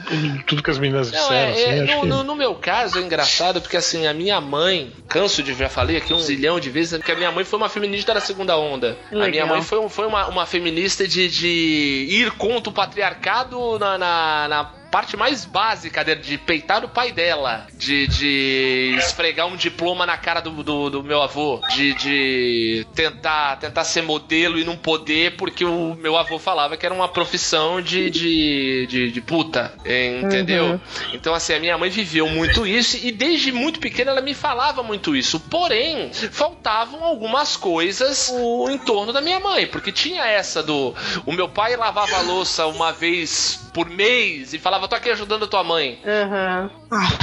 [0.47, 1.37] tudo que as meninas Não, disseram.
[1.39, 4.15] é, assim, é, acho no, que- no- no meu caso é engraçado porque assim, a
[4.15, 7.45] minha mãe, canso de já falei aqui um zilhão de vezes, que a minha mãe
[7.45, 8.97] foi uma feminista da segunda onda.
[9.11, 9.49] A minha Legal.
[9.49, 14.65] mãe foi, foi uma, uma feminista de, de ir contra o patriarcado na, na, na
[14.95, 20.17] parte mais básica dele, de peitar o pai dela, de, de esfregar um diploma na
[20.17, 25.35] cara do, do, do meu avô, de, de tentar, tentar ser modelo e não poder
[25.37, 29.75] porque o meu avô falava que era uma profissão de, de, de, de puta,
[30.23, 30.81] entendeu?
[31.13, 34.81] Então, assim, a minha mãe viveu muito isso e desde muito pequena ela me falava
[34.85, 35.41] muito isso.
[35.41, 38.33] Porém, faltavam algumas coisas
[38.71, 40.95] em torno da minha mãe, porque tinha essa do.
[41.27, 45.45] O meu pai lavava a louça uma vez por mês e falava: tô aqui ajudando
[45.45, 46.01] a tua mãe.
[46.07, 46.71] Aham.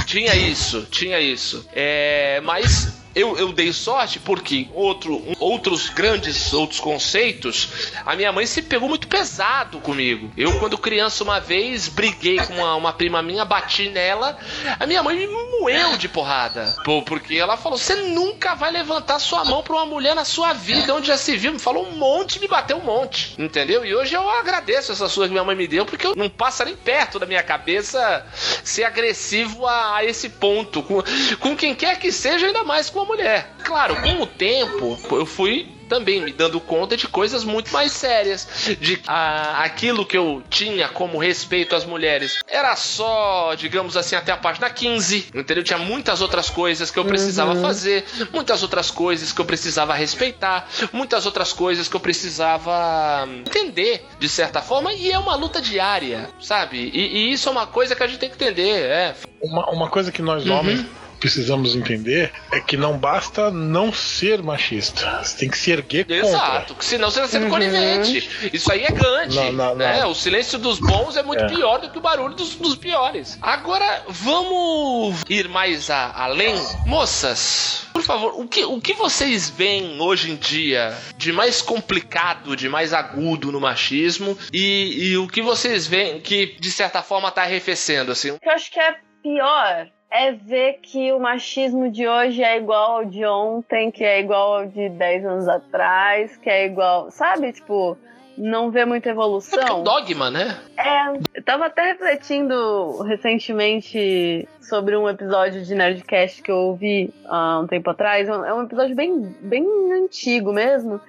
[0.06, 1.66] Tinha isso, tinha isso.
[1.72, 8.46] É, mas eu, eu dei sorte porque outro, outros grandes outros conceitos, a minha mãe
[8.46, 10.30] se pegou muito pesado comigo.
[10.36, 14.38] Eu, quando criança, uma vez briguei com uma, uma prima minha, bati nela,
[14.78, 16.74] a minha mãe me moeu de porrada.
[17.06, 20.94] Porque ela falou: você nunca vai levantar sua mão pra uma mulher na sua vida,
[20.94, 21.52] onde já se viu.
[21.52, 23.34] Me falou um monte, me bateu um monte.
[23.38, 23.84] Entendeu?
[23.84, 26.64] E hoje eu agradeço essa surra que minha mãe me deu, porque eu não passa
[26.64, 28.26] nem perto da minha cabeça
[28.64, 30.82] ser agressivo a, a esse ponto.
[30.82, 31.02] Com,
[31.38, 33.50] com quem quer que seja, ainda mais com a mulher.
[33.64, 38.48] Claro, com o tempo, eu fui também me dando conta de coisas muito mais sérias.
[38.80, 44.32] De ah, aquilo que eu tinha como respeito às mulheres era só, digamos assim, até
[44.32, 45.26] a página 15.
[45.34, 45.62] Entendeu?
[45.62, 50.66] Tinha muitas outras coisas que eu precisava fazer, muitas outras coisas que eu precisava respeitar,
[50.94, 56.30] muitas outras coisas que eu precisava entender, de certa forma, e é uma luta diária,
[56.40, 56.90] sabe?
[56.94, 59.14] E, e isso é uma coisa que a gente tem que entender, é.
[59.42, 61.01] Uma, uma coisa que nós Uhum.
[61.22, 65.22] Precisamos entender é que não basta não ser machista.
[65.22, 66.26] Você tem que se erguer contra.
[66.26, 68.28] Exato, senão você está sendo conivente.
[68.52, 69.36] Isso aí é Gandhi.
[69.36, 70.00] Não, não, né?
[70.00, 70.10] não.
[70.10, 71.46] O silêncio dos bons é muito É.
[71.48, 73.38] pior do que o barulho dos, dos piores.
[73.40, 76.56] Agora, vamos ir mais a- além?
[76.84, 82.56] Moças, por favor, o que, o que vocês veem hoje em dia de mais complicado,
[82.56, 84.36] de mais agudo no machismo?
[84.52, 88.30] E, e o que vocês veem que, de certa forma, tá arrefecendo, assim?
[88.32, 92.56] O que eu acho que é pior é ver que o machismo de hoje é
[92.58, 97.10] igual ao de ontem, que é igual ao de 10 anos atrás, que é igual.
[97.10, 97.52] Sabe?
[97.52, 97.96] Tipo,
[98.36, 99.80] não vê muita É evolução.
[99.80, 100.58] um dogma, né?
[100.76, 107.60] É, eu tava até refletindo recentemente sobre um episódio de Nerdcast que eu ouvi há
[107.60, 108.28] um tempo atrás.
[108.28, 111.00] É um- É um episódio bem, bem antigo mesmo.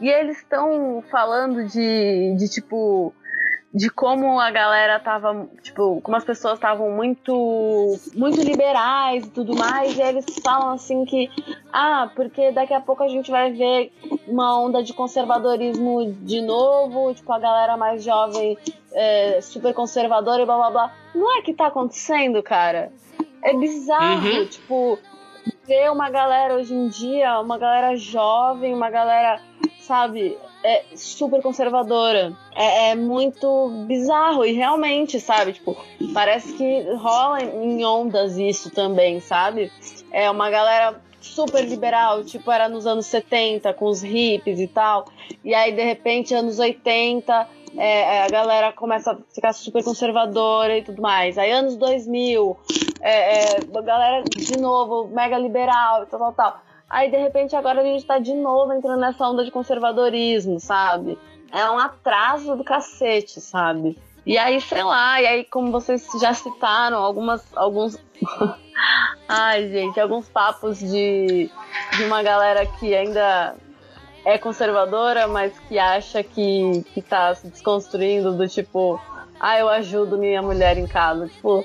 [0.00, 3.14] E eles estão falando de, de tipo.
[3.72, 9.54] De como a galera tava, tipo, como as pessoas estavam muito, muito liberais e tudo
[9.56, 11.30] mais, e eles falam assim que,
[11.72, 13.92] ah, porque daqui a pouco a gente vai ver
[14.26, 18.58] uma onda de conservadorismo de novo, tipo, a galera mais jovem
[18.92, 20.94] é, super conservadora e blá blá blá.
[21.14, 22.90] Não é que tá acontecendo, cara.
[23.44, 24.46] É bizarro, Uhum.
[24.46, 24.98] tipo,
[25.64, 29.40] ver uma galera hoje em dia, uma galera jovem, uma galera,
[29.78, 32.32] sabe, é super conservadora.
[32.54, 35.76] É, é muito bizarro e realmente, sabe, tipo,
[36.12, 39.72] parece que rola em ondas isso também, sabe?
[40.12, 45.06] É uma galera super liberal, tipo, era nos anos 70, com os hippies e tal.
[45.44, 50.82] E aí, de repente, anos 80, é, a galera começa a ficar super conservadora e
[50.82, 51.38] tudo mais.
[51.38, 52.56] Aí, anos 2000,
[53.00, 56.69] é, é, a galera, de novo, mega liberal e tal, tal, tal.
[56.90, 61.16] Aí, de repente, agora a gente tá de novo entrando nessa onda de conservadorismo, sabe?
[61.52, 63.98] é um atraso do cacete, sabe?
[64.24, 67.98] E aí, sei lá, e aí, como vocês já citaram, algumas, alguns.
[69.28, 71.50] Ai, gente, alguns papos de,
[71.96, 73.54] de uma galera que ainda
[74.24, 79.00] é conservadora, mas que acha que, que tá se desconstruindo, do tipo,
[79.38, 81.26] ah, eu ajudo minha mulher em casa.
[81.28, 81.64] Tipo,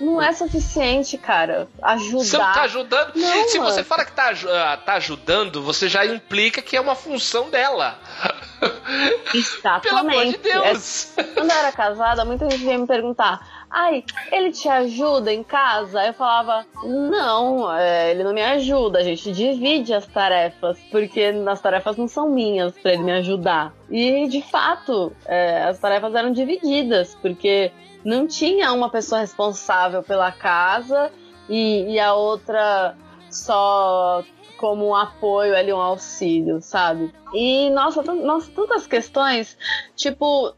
[0.00, 1.68] não é suficiente, cara.
[1.82, 2.24] Ajudar.
[2.24, 3.12] Você não tá ajudando.
[3.16, 3.70] Não, Se mano.
[3.70, 7.98] você fala que tá, ah, tá ajudando, você já implica que é uma função dela.
[9.34, 9.82] Exatamente.
[9.88, 11.16] Pelo amor de Deus.
[11.18, 15.42] É- quando eu era casada, muita gente vinha me perguntar: ai, ele te ajuda em
[15.42, 16.04] casa?
[16.04, 18.98] Eu falava: não, é, ele não me ajuda.
[18.98, 23.72] A gente divide as tarefas, porque as tarefas não são minhas pra ele me ajudar.
[23.90, 27.70] E de fato, é, as tarefas eram divididas, porque
[28.08, 31.12] não tinha uma pessoa responsável pela casa
[31.46, 32.96] e, e a outra
[33.30, 34.24] só
[34.56, 37.12] como um apoio ali, um auxílio, sabe?
[37.34, 39.58] E, nossa, nossa, tantas questões,
[39.94, 40.54] tipo,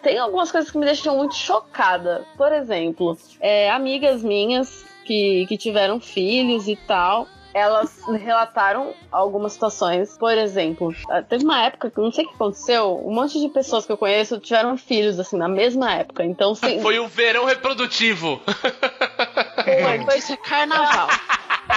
[0.00, 2.24] tem algumas coisas que me deixam muito chocada.
[2.36, 10.16] Por exemplo, é, amigas minhas que, que tiveram filhos e tal, elas relataram algumas situações.
[10.16, 13.40] Por exemplo, eh, teve uma época que eu não sei o que aconteceu, um monte
[13.40, 16.24] de pessoas que eu conheço tiveram filhos, assim, na mesma época.
[16.24, 18.40] Então, sim, Foi o verão reprodutivo.
[18.44, 21.08] foi, foi Isso é carnaval.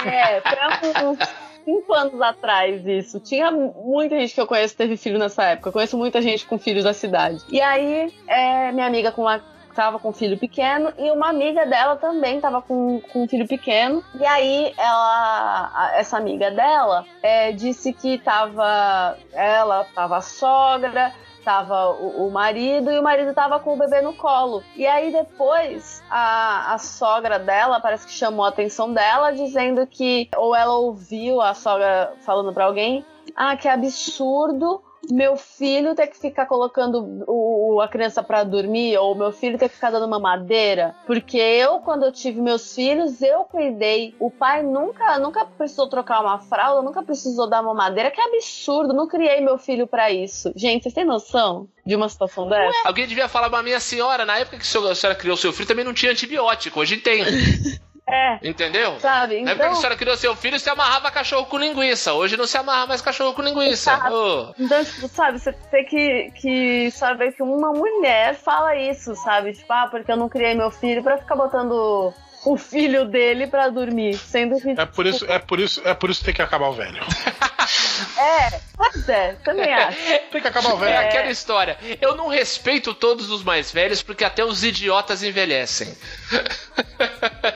[0.06, 1.20] É, foi há uns
[1.64, 3.20] cinco anos atrás isso.
[3.20, 5.70] Tinha muita gente que eu conheço que teve filho nessa época.
[5.70, 7.44] Eu conheço muita gente com filhos da cidade.
[7.50, 9.42] E aí, é, minha amiga com uma,
[9.76, 13.48] tava com um filho pequeno e uma amiga dela também tava com, com um filho
[13.48, 14.04] pequeno.
[14.20, 21.92] E aí, ela, essa amiga dela é, disse que tava ela, tava a sogra, tava
[21.92, 24.64] o, o marido e o marido tava com o bebê no colo.
[24.76, 30.30] E aí depois a, a sogra dela parece que chamou a atenção dela dizendo que
[30.36, 36.18] ou ela ouviu a sogra falando pra alguém, ah, que absurdo meu filho ter que
[36.18, 40.96] ficar colocando o, a criança pra dormir ou meu filho ter que ficar dando mamadeira,
[41.06, 44.16] porque eu quando eu tive meus filhos eu cuidei.
[44.20, 48.12] O pai nunca nunca precisou trocar uma fralda, nunca precisou dar mamadeira.
[48.12, 50.52] Que absurdo, não criei meu filho pra isso.
[50.56, 52.88] Gente, vocês têm noção de uma situação dessa?
[52.88, 55.86] Alguém devia falar pra minha senhora, na época que a senhora criou seu filho, também
[55.86, 56.80] não tinha antibiótico.
[56.80, 57.24] Hoje tem.
[58.08, 59.00] É, Entendeu?
[59.00, 59.42] sabe?
[59.42, 62.14] Na época que a Então, senhora criou seu filho, você amarrava cachorro com linguiça.
[62.14, 63.98] Hoje não se amarra mais cachorro com linguiça.
[64.12, 69.54] Ô, Então, tipo, sabe, você tem que, que saber que uma mulher fala isso, sabe?
[69.54, 72.14] Tipo, ah, porque eu não criei meu filho pra ficar botando
[72.46, 74.16] o filho dele pra dormir.
[74.18, 74.80] Sendo que.
[74.80, 77.02] É por isso, é por isso, é por isso que tem que acabar o velho.
[78.18, 79.98] É, pois é, também acho.
[80.32, 81.00] Tem que acabar o É velho.
[81.08, 81.78] aquela história.
[82.02, 85.96] Eu não respeito todos os mais velhos porque até os idiotas envelhecem.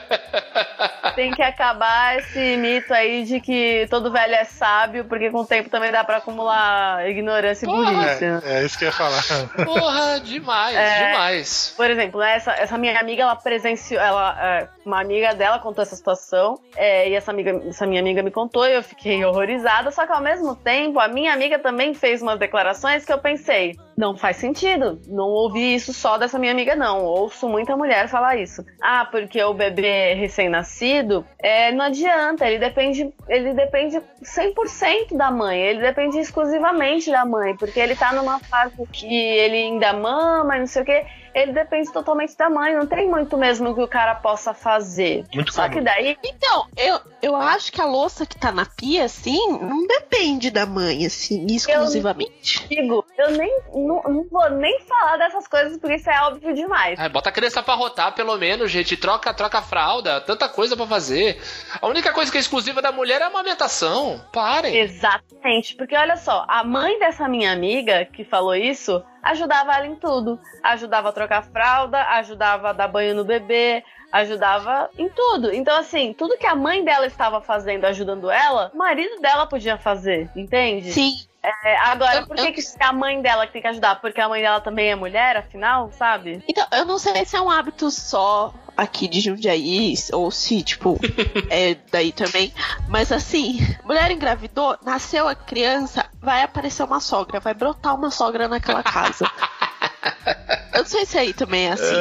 [1.14, 5.46] Tem que acabar esse mito aí de que todo velho é sábio, porque com o
[5.46, 8.24] tempo também dá pra acumular ignorância e burrice.
[8.24, 8.40] né?
[8.44, 9.22] É, é isso que eu ia falar.
[9.64, 11.10] Porra, demais, É.
[11.10, 11.74] demais.
[11.76, 15.82] Por exemplo, né, essa, essa minha amiga, ela presenciou, ela, é, uma amiga dela contou
[15.82, 19.90] essa situação, é, e essa, amiga, essa minha amiga me contou e eu fiquei horrorizada,
[19.90, 23.76] só que ao mesmo tempo, a minha amiga também fez umas declarações que eu pensei,
[23.96, 28.36] não faz sentido, não ouvi isso só dessa minha amiga não, ouço muita mulher falar
[28.36, 28.64] isso.
[28.82, 35.60] Ah, porque o bebê recém-nascido, é, não adianta, ele depende, ele depende 100% da mãe,
[35.60, 40.60] ele depende exclusivamente da mãe, porque ele tá numa fase que ele ainda mama e
[40.60, 43.88] não sei o que, ele depende totalmente da mãe, não tem muito mesmo que o
[43.88, 45.24] cara possa fazer.
[45.34, 45.74] Muito Só comum.
[45.74, 49.86] que daí, Então, eu, eu acho que a louça que tá na pia, assim, não
[49.86, 52.66] depende da mãe, assim, exclusivamente.
[52.68, 56.98] digo, eu nem não, não vou nem falar dessas coisas porque isso é óbvio demais.
[56.98, 58.96] Ai, bota a criança pra rotar, pelo menos, gente.
[58.96, 61.40] Troca, troca a fralda, tanta coisa pra fazer.
[61.80, 64.20] A única coisa que é exclusiva da mulher é a amamentação.
[64.32, 64.76] Parem.
[64.76, 69.96] Exatamente, porque olha só, a mãe dessa minha amiga que falou isso ajudava ela em
[69.96, 70.38] tudo.
[70.62, 75.52] Ajudava a trocar fralda, ajudava a dar banho no bebê, ajudava em tudo.
[75.52, 79.76] Então, assim, tudo que a mãe dela estava fazendo, ajudando ela, o marido dela podia
[79.78, 80.92] fazer, entende?
[80.92, 81.12] Sim.
[81.42, 83.98] É, agora, Eu- por que, eu- que é a mãe dela que tem que ajudar?
[83.98, 86.44] Porque a mãe dela também é mulher, afinal, sabe?
[86.46, 90.98] Então, eu não sei se é um hábito só aqui de Jundiaí, ou se, tipo,
[91.50, 92.52] é daí também.
[92.88, 98.46] Mas assim, mulher engravidou, nasceu a criança, vai aparecer uma sogra, vai brotar uma sogra
[98.46, 99.24] naquela casa.
[100.72, 101.94] Eu não sei se aí também é assim.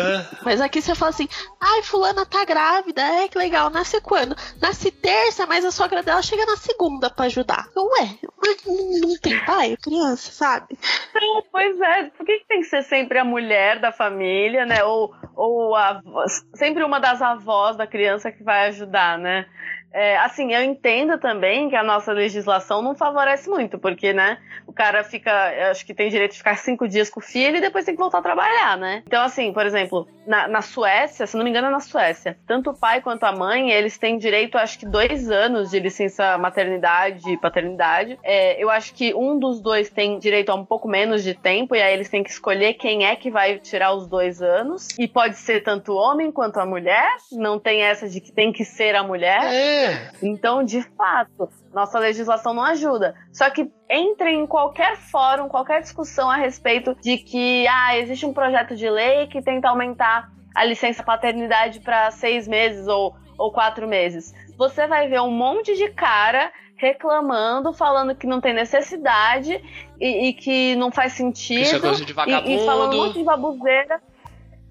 [0.44, 1.28] Mas aqui você fala assim:
[1.60, 4.36] ai, fulana tá grávida, é que legal, nasce quando?
[4.62, 7.68] Nasce terça, mas a sogra dela chega na segunda pra ajudar.
[7.76, 8.10] Ué,
[8.42, 8.58] mas
[9.02, 10.78] não tem pai, criança, sabe?
[11.10, 14.84] Então, pois é, por que, que tem que ser sempre a mulher da família, né?
[14.84, 19.46] Ou, ou a, avó- sempre uma das avós da criança que vai ajudar, né?
[19.92, 24.38] É, assim, eu entendo também que a nossa legislação não favorece muito, porque, né,
[24.68, 27.62] o cara fica, acho que tem direito de ficar cinco dias com o filho e
[27.62, 29.04] depois tem que voltar a trabalhar, né?
[29.06, 32.70] Então, assim, por exemplo, na, na Suécia, se não me engano é na Suécia, tanto
[32.70, 37.32] o pai quanto a mãe, eles têm direito, acho que dois anos de licença maternidade
[37.32, 38.20] e paternidade.
[38.24, 41.76] É, eu acho que um dos dois tem direito a um pouco menos de tempo,
[41.76, 44.88] e aí eles têm que escolher quem é que vai tirar os dois anos.
[45.00, 48.52] E pode ser tanto o homem quanto a mulher, não tem essa de que tem
[48.52, 49.42] que ser a mulher.
[49.44, 49.79] É.
[50.22, 53.16] Então, de fato, nossa legislação não ajuda.
[53.32, 58.34] Só que entre em qualquer fórum, qualquer discussão a respeito de que ah, existe um
[58.34, 63.88] projeto de lei que tenta aumentar a licença paternidade para seis meses ou, ou quatro
[63.88, 64.34] meses.
[64.58, 69.62] Você vai ver um monte de cara reclamando, falando que não tem necessidade
[70.00, 71.62] e, e que não faz sentido.
[71.62, 72.52] Isso é coisa de e, vagabundo.
[72.52, 74.02] e falando um monte de babuzeira.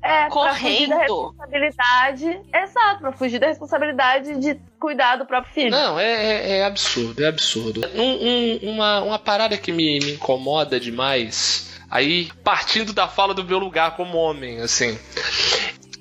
[0.09, 0.99] É, pra fugir da Correndo.
[0.99, 2.41] responsabilidade.
[2.55, 5.71] Exato, pra fugir da responsabilidade de cuidar do próprio filho.
[5.71, 7.83] Não, é, é- é absurdo, é absurdo.
[7.95, 13.45] Um- um- uma, uma parada que me, me incomoda demais, aí partindo da fala do
[13.45, 14.99] meu lugar como homem, assim,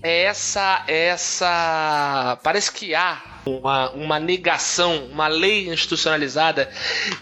[0.03, 2.37] é essa, essa.
[2.43, 6.69] Parece que há uma, uma negação, uma lei institucionalizada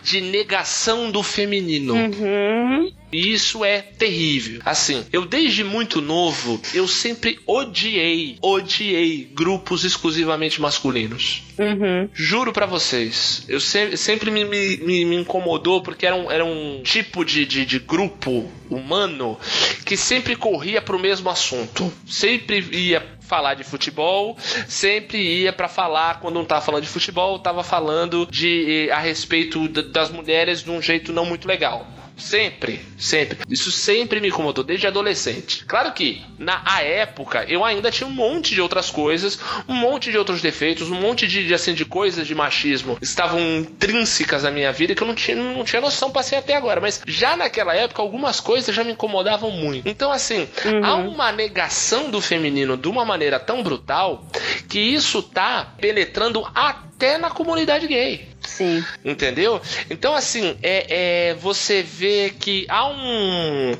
[0.04, 1.94] de negação do feminino.
[1.96, 2.92] Uhum.
[3.16, 4.62] E isso é terrível.
[4.66, 11.44] Assim, eu desde muito novo, eu sempre odiei, odiei grupos exclusivamente masculinos.
[11.58, 12.10] Uhum.
[12.14, 16.82] Juro pra vocês, eu sempre, sempre me, me, me- incomodou porque era um, era um
[16.84, 19.40] tipo de, de, de grupo humano
[19.86, 21.92] que sempre corria pro mesmo assunto.
[22.06, 24.38] Sempre ia falar de futebol,
[24.68, 29.00] sempre ia pra falar quando não tava falando de futebol, tava falando de eh, a
[29.00, 31.88] respeito da- das mulheres de um jeito não muito legal.
[32.18, 33.40] Sempre, sempre.
[33.50, 35.66] Isso sempre me incomodou, desde adolescente.
[35.66, 40.18] Claro que, na época, eu ainda tinha um monte de outras coisas, um monte de
[40.18, 44.96] outros defeitos, um monte de, assim, de coisas de machismo estavam intrínsecas na minha vida
[44.96, 46.80] que eu não tinha, não tinha noção, passei até agora.
[46.80, 49.88] Mas já naquela época, algumas coisas já me incomodavam muito.
[49.88, 50.48] Então, assim,
[50.84, 54.26] há uma negação do feminino de uma maneira tão brutal
[54.70, 58.28] que isso tá penetrando até na comunidade gay.
[58.46, 58.84] Sim.
[59.04, 59.62] Entendeu?
[59.90, 63.72] Então, assim, é, é, você vê que há um,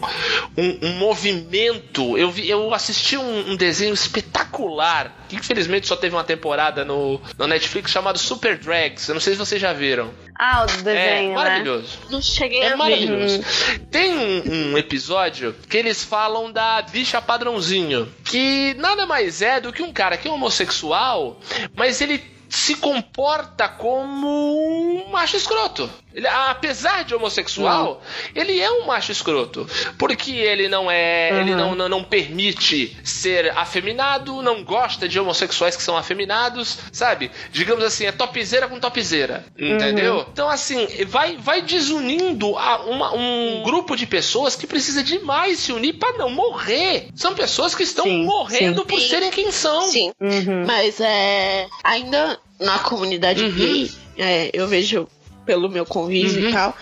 [0.58, 2.18] um, um movimento.
[2.18, 7.20] Eu, vi, eu assisti um, um desenho espetacular, que infelizmente só teve uma temporada no,
[7.38, 9.08] no Netflix, chamado Super Drags.
[9.08, 10.12] Eu não sei se vocês já viram.
[10.38, 11.36] Ah, o é desenho, né?
[11.36, 11.98] maravilhoso.
[12.10, 12.76] Não cheguei É a ver.
[12.76, 13.42] maravilhoso.
[13.90, 19.72] Tem um, um episódio que eles falam da bicha padrãozinho, que nada mais é do
[19.72, 21.40] que um cara que é homossexual,
[21.74, 25.90] mas ele se comporta como um macho escroto.
[26.14, 28.02] Ele, apesar de homossexual,
[28.34, 29.68] ele é um macho escroto.
[30.00, 31.42] Porque ele não é.
[31.42, 37.30] Ele não, não, não permite ser afeminado, não gosta de homossexuais que são afeminados, sabe?
[37.52, 39.46] Digamos assim, é topzeira com topzeira.
[39.60, 40.26] Entendeu?
[40.32, 45.74] Então, assim, vai, vai desunindo a- uma- um grupo de pessoas que precisa demais se
[45.74, 47.10] unir para não morrer.
[47.14, 48.88] São pessoas que estão Sim, morrendo sim.
[48.88, 49.82] por serem quem são.
[49.82, 50.14] Sim.
[50.22, 50.64] Uhum.
[50.66, 51.68] Mas é.
[51.84, 53.52] Ainda na comunidade Uhum.
[53.52, 55.08] gay, é, eu vejo
[55.46, 56.50] pelo meu convívio Uhum.
[56.50, 56.76] e tal.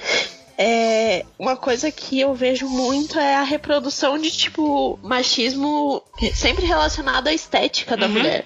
[0.57, 6.03] É, uma coisa que eu vejo muito é a reprodução de tipo machismo
[6.35, 8.11] sempre relacionado à estética da Uhum.
[8.13, 8.45] mulher.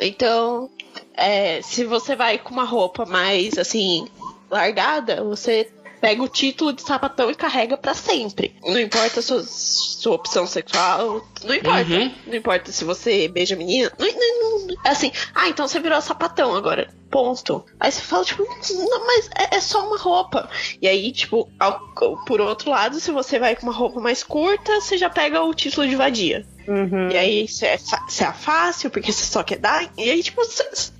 [0.00, 0.70] Então,
[1.14, 4.06] é, se você vai com uma roupa mais assim
[4.50, 8.56] largada, você pega o título de sapatão e carrega pra sempre.
[8.64, 11.92] Não importa a sua, sua opção sexual, não importa.
[11.92, 12.14] Uhum.
[12.26, 13.92] Não importa se você beija menina.
[13.98, 16.92] Não, não, não, assim, ah, então você virou sapatão agora.
[17.10, 17.64] Ponto.
[17.80, 20.48] Aí você fala, tipo, não, mas é, é só uma roupa.
[20.80, 21.80] E aí, tipo, ao-
[22.26, 25.54] por outro lado, se você vai com uma roupa mais curta, você já pega o
[25.54, 26.46] título de vadia.
[26.66, 27.08] Uhum.
[27.10, 29.90] E aí isso é, isso é fácil, porque você só quer dar.
[29.96, 30.42] E aí, tipo,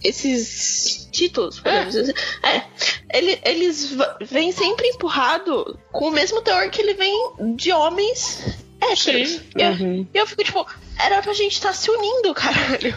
[0.03, 2.15] esses títulos, podemos dizer.
[2.43, 2.63] É.
[3.13, 8.43] Ele, eles vêm sempre empurrado com o mesmo teor que ele vem de homens
[8.81, 9.29] héteros.
[9.31, 9.41] Sim.
[9.57, 10.07] E eu, Uhum.
[10.15, 10.67] eu fico, tipo,
[11.01, 12.95] era pra gente estar se unindo, caralho.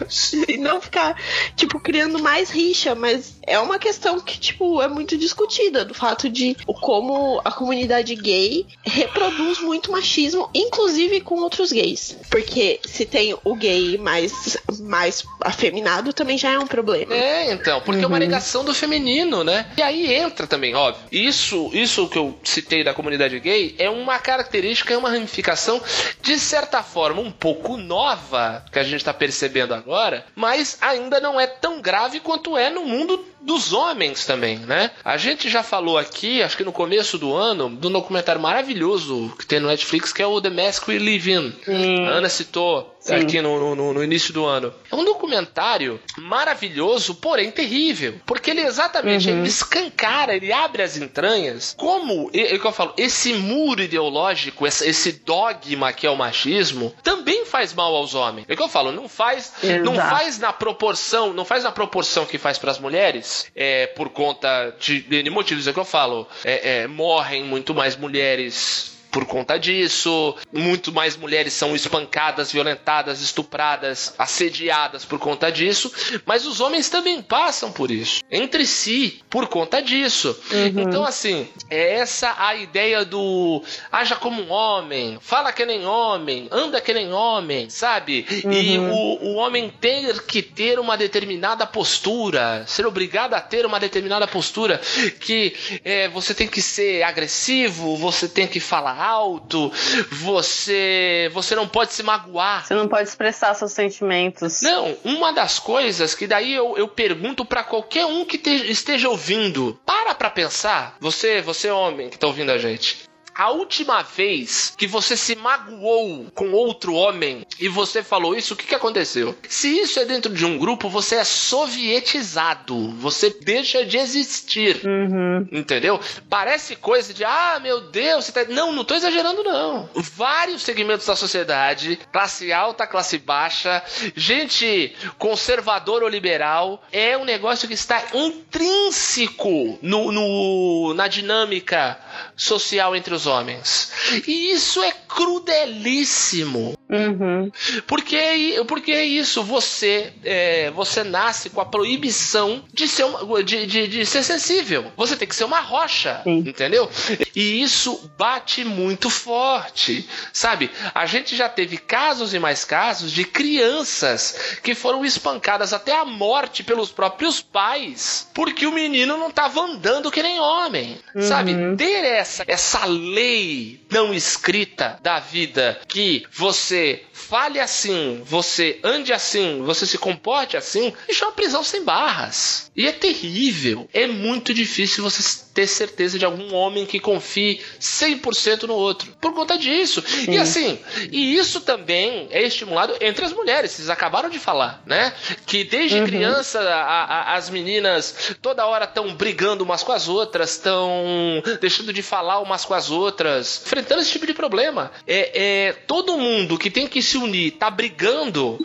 [0.48, 1.16] E não ficar,
[1.56, 2.94] tipo, criando mais rixa.
[2.94, 5.84] Mas é uma questão que, tipo, é muito discutida.
[5.84, 12.16] Do fato de o como a comunidade gay reproduz muito machismo, inclusive com outros gays.
[12.30, 17.14] Porque se tem o gay mais, mais afeminado, também já é um problema.
[17.14, 19.66] É, então, porque é uma negação do feminino, né?
[19.76, 21.02] E aí entra também, óbvio.
[21.12, 25.71] Isso, isso que eu citei da comunidade gay é uma característica, é uma ramificação,
[26.20, 31.40] de certa forma, um pouco nova, que a gente tá percebendo agora, mas ainda não
[31.40, 34.90] é tão grave quanto é no mundo dos homens também, né?
[35.04, 39.32] A gente já falou aqui, acho que no começo do ano, de um documentário maravilhoso
[39.38, 41.52] que tem no Netflix, que é o The Mask We Live In.
[41.64, 42.06] Sim.
[42.06, 43.14] A Ana citou Sim.
[43.14, 44.72] aqui no, no, no início do ano.
[44.90, 48.14] É um documentário maravilhoso, porém terrível.
[48.26, 49.38] Porque ele exatamente Uhum.
[49.40, 51.74] ele escancara, ele abre as entranhas.
[51.76, 56.10] Como, é, é o que eu falo, esse muro ideológico, essa- esse dogma que é
[56.10, 58.46] o machismo, também faz mal aos homens.
[58.48, 59.52] É o que eu falo, não faz,
[59.84, 64.74] não faz na proporção, não faz na proporção que faz pras mulheres, é, por conta
[64.78, 66.26] de, de motivos, é que eu falo.
[66.44, 73.20] É, é, morrem muito mais mulheres por conta disso, muito mais mulheres são espancadas, violentadas,
[73.20, 75.92] estupradas, assediadas por conta disso,
[76.24, 80.34] mas os homens também passam por isso, entre si, por conta disso.
[80.74, 86.48] Então, assim, é essa a ideia do haja como um homem, fala que nem homem,
[86.50, 88.26] anda que nem homem, sabe?
[88.50, 93.78] E o, o homem ter que ter uma determinada postura, ser obrigado a ter uma
[93.78, 94.80] determinada postura,
[95.20, 95.54] que
[95.84, 99.70] é, você tem que ser agressivo, você tem que falar alto,
[100.10, 102.66] você você não pode se magoar.
[102.66, 104.62] Você não pode expressar seus sentimentos.
[104.62, 109.08] Não, uma das coisas que daí eu, eu pergunto pra qualquer um que te- esteja
[109.08, 113.10] ouvindo, para pra pensar, você, você homem que tá ouvindo a gente.
[113.34, 118.56] A última vez que você se magoou com outro homem e você falou isso, o
[118.56, 119.34] que, que aconteceu?
[119.48, 122.90] Se isso é dentro de um grupo, você é sovietizado.
[122.98, 124.80] Você deixa de existir.
[124.84, 125.48] Uhum.
[125.50, 126.00] Entendeu?
[126.28, 128.44] Parece coisa de, ah, meu Deus, você tá...
[128.44, 129.88] Não, não tô exagerando, não.
[129.94, 133.82] Vários segmentos da sociedade, classe alta, classe baixa,
[134.14, 141.98] gente conservador ou liberal, é um negócio que está intrínseco no, no- na dinâmica
[142.36, 143.92] social entre os homens.
[144.26, 146.76] E isso é crudelíssimo.
[146.88, 147.50] Uhum.
[147.86, 153.66] Porque, porque é isso, você é, você nasce com a proibição de ser, uma- de,
[153.66, 154.92] de, de ser sensível.
[154.96, 156.38] Você tem que ser uma rocha, Sim.
[156.46, 156.90] entendeu?
[157.34, 160.70] E isso bate muito forte, sabe?
[160.94, 166.04] A gente já teve casos e mais casos de crianças que foram espancadas até a
[166.04, 171.54] morte pelos próprios pais porque o menino não estava andando que nem homem, sabe?
[171.76, 179.62] Ter essa, essa lei não escrita da vida que você fale assim, você ande assim,
[179.62, 182.70] você se comporte assim, isso é uma prisão sem barras.
[182.76, 183.88] E é terrível.
[183.92, 185.22] É muito difícil você
[185.54, 189.12] ter certeza de algum homem que confie 100% no outro.
[189.20, 190.02] Por conta disso.
[190.28, 190.78] E assim,
[191.10, 193.70] e isso também é estimulado entre as mulheres.
[193.72, 195.12] Vocês acabaram de falar, né?
[195.46, 200.50] Que desde criança a- a- as meninas toda hora estão brigando umas com as outras,
[200.52, 204.90] estão deixando de falar umas com as outras, enfrentando esse tipo de problema.
[205.06, 208.58] É, é todo mundo que tem que se unir tá brigando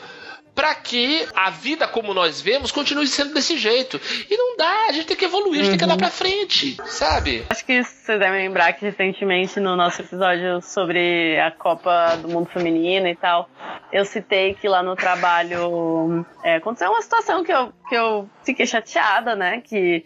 [0.58, 4.02] para que a vida como nós vemos continue sendo desse jeito.
[4.28, 6.76] E não dá, a gente tem que evoluir, a gente tem que andar pra frente,
[6.88, 7.46] sabe?
[7.48, 12.50] Acho que vocês devem lembrar que recentemente no nosso episódio sobre a Copa do Mundo
[12.50, 13.48] Feminino e tal,
[13.94, 18.66] eu citei que lá no trabalho é, aconteceu uma situação que eu, que eu fiquei
[18.66, 19.62] chateada, né?
[19.62, 20.04] Que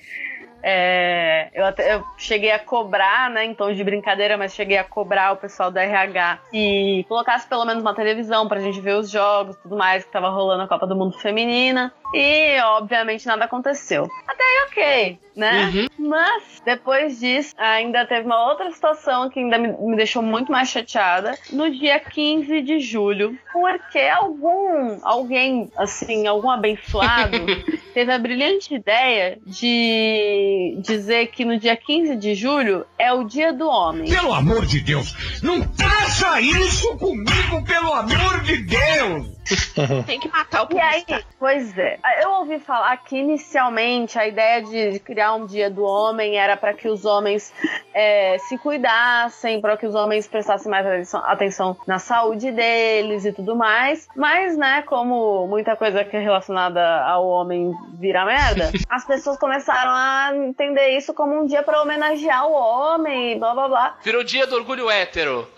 [0.63, 4.83] é, eu, até, eu cheguei a cobrar, né, em tom de brincadeira, mas cheguei a
[4.83, 9.09] cobrar o pessoal do RH e colocasse pelo menos uma televisão pra gente ver os
[9.09, 11.93] jogos tudo mais que tava rolando a Copa do Mundo Feminina.
[12.13, 14.05] E, obviamente, nada aconteceu.
[14.27, 15.87] Até aí, ok, né?
[15.97, 20.67] Mas, depois disso, ainda teve uma outra situação que ainda me, me deixou muito mais
[20.67, 21.37] chateada.
[21.51, 27.37] No dia 15 de julho, porque algum, alguém, assim, algum abençoado,
[27.93, 33.53] teve a brilhante ideia de dizer que no dia 15 de julho é o dia
[33.53, 34.09] do homem.
[34.09, 39.40] Pelo amor de Deus, não faça isso comigo, pelo amor de Deus!
[40.05, 41.25] Tem que matar o E aí, publicitário.
[41.39, 46.37] pois é, eu ouvi falar que inicialmente a ideia de criar um dia do homem
[46.37, 47.53] era para que os homens
[47.93, 53.31] é, se cuidassem, para que os homens prestassem mais atenção, atenção na saúde deles e
[53.33, 54.07] tudo mais.
[54.15, 59.91] Mas, né, como muita coisa que é relacionada ao homem vira merda, as pessoas começaram
[59.91, 63.97] a entender isso como um dia para homenagear o homem e blá blá blá.
[64.03, 65.47] Virou dia do orgulho hétero.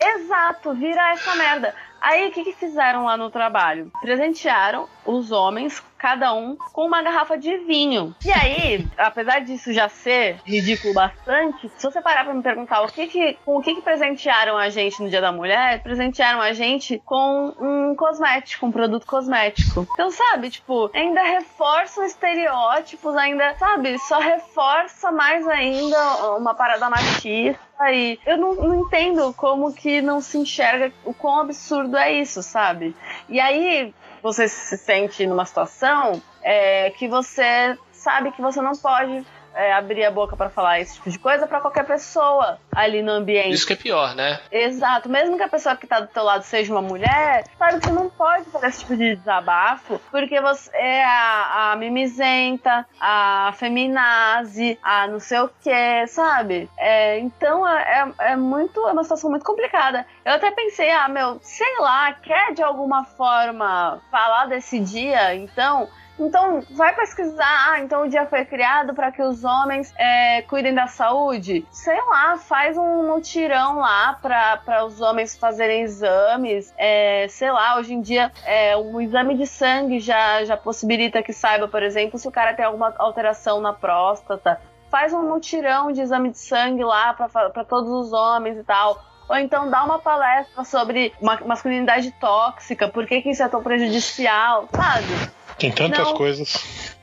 [0.00, 1.74] Exato, vira essa merda.
[2.04, 3.90] Aí o que, que fizeram lá no trabalho?
[4.02, 8.14] Presentearam os homens, cada um, com uma garrafa de vinho.
[8.22, 12.88] E aí, apesar disso já ser ridículo bastante, se você parar pra me perguntar o
[12.88, 16.52] que que, com o que, que presentearam a gente no Dia da Mulher, presentearam a
[16.52, 19.88] gente com um cosmético, um produto cosmético.
[19.94, 27.64] Então, sabe, tipo, ainda reforçam estereótipos, ainda, sabe, só reforça mais ainda uma parada machista.
[27.90, 32.42] E eu não, não entendo como que não se enxerga o quão absurdo é isso,
[32.42, 32.94] sabe?
[33.26, 33.94] E aí
[34.24, 39.22] você se sente numa situação é, que você sabe que você não pode
[39.54, 43.12] é, abrir a boca pra falar esse tipo de coisa pra qualquer pessoa ali no
[43.12, 43.52] ambiente.
[43.52, 44.40] Isso que é pior, né?
[44.50, 47.86] Exato, mesmo que a pessoa que tá do teu lado seja uma mulher, sabe que
[47.86, 53.52] você não pode fazer esse tipo de desabafo, porque você é a, a mimizenta, a
[53.56, 56.68] feminazi, a não sei o que, sabe?
[56.76, 60.06] É, então é, é, é muito, é uma situação muito complicada.
[60.24, 65.88] Eu até pensei, ah, meu, sei lá, quer de alguma forma falar desse dia, então.
[66.18, 67.70] Então, vai pesquisar.
[67.70, 71.66] Ah, então o dia foi criado para que os homens é, cuidem da saúde.
[71.72, 76.72] Sei lá, faz um mutirão lá para os homens fazerem exames.
[76.78, 81.32] É, sei lá, hoje em dia, é, um exame de sangue já, já possibilita que
[81.32, 84.60] saiba, por exemplo, se o cara tem alguma alteração na próstata.
[84.90, 89.02] Faz um mutirão de exame de sangue lá para todos os homens e tal.
[89.28, 93.62] Ou então dá uma palestra sobre ma- masculinidade tóxica, por que, que isso é tão
[93.62, 95.32] prejudicial, sabe?
[95.58, 96.14] Tem tantas Não.
[96.14, 96.54] coisas.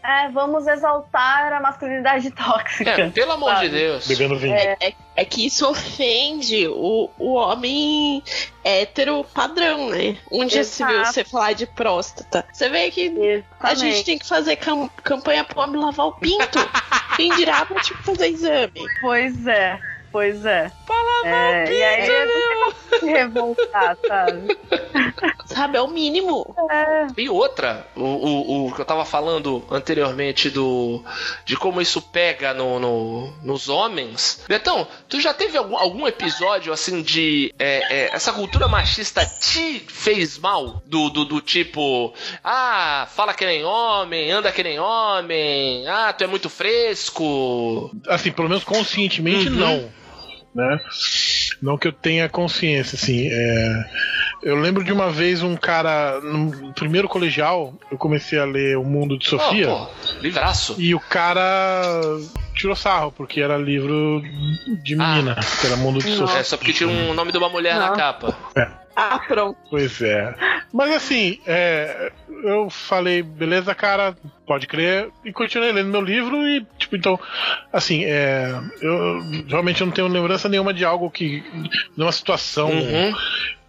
[0.03, 2.89] É, vamos exaltar a masculinidade tóxica.
[2.89, 3.69] É, pelo amor sabe?
[3.69, 4.07] de Deus.
[4.07, 4.53] Bebendo vinho.
[4.53, 8.23] É, é- é que isso ofende o, o homem
[8.63, 10.17] hétero padrão, né?
[10.31, 11.13] Onde já se viu Exato.
[11.13, 12.45] você falar de próstata?
[12.51, 14.03] Você vê que a gente Exatamente.
[14.05, 16.57] tem que fazer cam- campanha pro homem lavar o pinto.
[17.17, 18.81] Quem dirá pra tipo, fazer exame?
[19.01, 19.77] Pois é,
[20.11, 20.71] pois é.
[21.25, 24.57] é e aí como se revoltar, sabe?
[25.45, 26.55] Sabe, é o mínimo.
[26.69, 31.03] É, E outra, o, o, o que eu tava falando anteriormente do
[31.45, 34.43] de como isso pega no, no- nos homens.
[34.47, 39.79] Betão, tu já teve algum, algum episódio assim de é, é, essa cultura machista te
[39.87, 40.81] fez mal?
[40.85, 46.23] Do, do, do tipo, ah, fala que nem homem, anda que nem homem, ah, tu
[46.23, 47.91] é muito fresco.
[48.07, 49.55] Assim, pelo menos conscientemente, Uhum.
[49.55, 50.00] não.
[50.53, 50.79] Né?
[51.61, 53.29] Não que eu tenha consciência, assim.
[53.31, 53.85] é,
[54.43, 58.83] Eu lembro de uma vez um cara, no primeiro colegial, eu comecei a ler O
[58.83, 59.69] Mundo de Sofia.
[59.71, 59.91] Oh, pô,
[60.21, 60.75] livraço.
[60.77, 62.01] E o cara
[62.55, 64.21] tirou sarro, porque era livro
[64.83, 66.39] de menina, que era Mundo de Sofia.
[66.39, 67.95] É só porque tinha um nome de uma mulher na Não.
[67.95, 68.35] capa.
[68.95, 69.57] Ah, pronto.
[69.69, 70.35] Pois é.
[70.73, 72.11] Mas assim, é,
[72.43, 74.15] eu falei, beleza, cara,
[74.45, 77.19] pode crer, e continuei lendo meu livro e, tipo, então,
[77.71, 81.41] assim, é, eu realmente não tenho lembrança nenhuma de algo que.
[81.95, 83.13] de uma situação Uhum.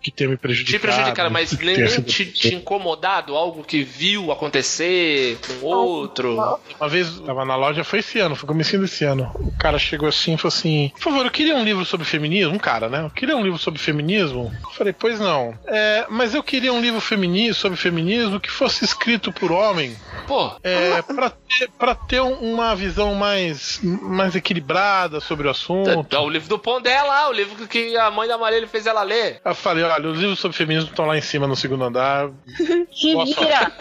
[0.03, 0.81] Que tenha me Te prejudicado.
[0.83, 3.37] prejudicaram, mas nem te, te incomodado?
[3.37, 6.35] Algo que viu acontecer com outro?
[6.81, 9.31] Uma vez tava na loja, foi esse ano, foi comecinho desse ano.
[9.39, 12.55] O cara chegou assim e falou assim: Por favor, eu queria um livro sobre feminismo.
[12.55, 13.03] Um cara, né?
[13.05, 14.53] Eu queria um livro sobre feminismo.
[14.65, 15.57] Eu falei, pois não.
[15.67, 19.97] É, mas eu queria um livro femini sobre feminismo que fosse escrito por homem.
[20.27, 26.15] Pô, É, pra, ter, pra ter um- uma visão mais, mais equilibrada sobre o assunto.
[26.15, 29.03] é o livro do Pondé lá, o livro que a mãe da Marília fez ela
[29.03, 29.41] ler.
[29.45, 32.31] Eu falei, olha, os livros sobre feminismo estão lá em cima no segundo andar.
[32.91, 33.73] que Boa vira.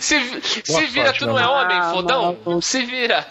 [0.00, 2.22] Se, se vira, sorte, tu não é homem, Ah, fodão?
[2.22, 2.62] maluco.
[2.62, 3.26] Se vira.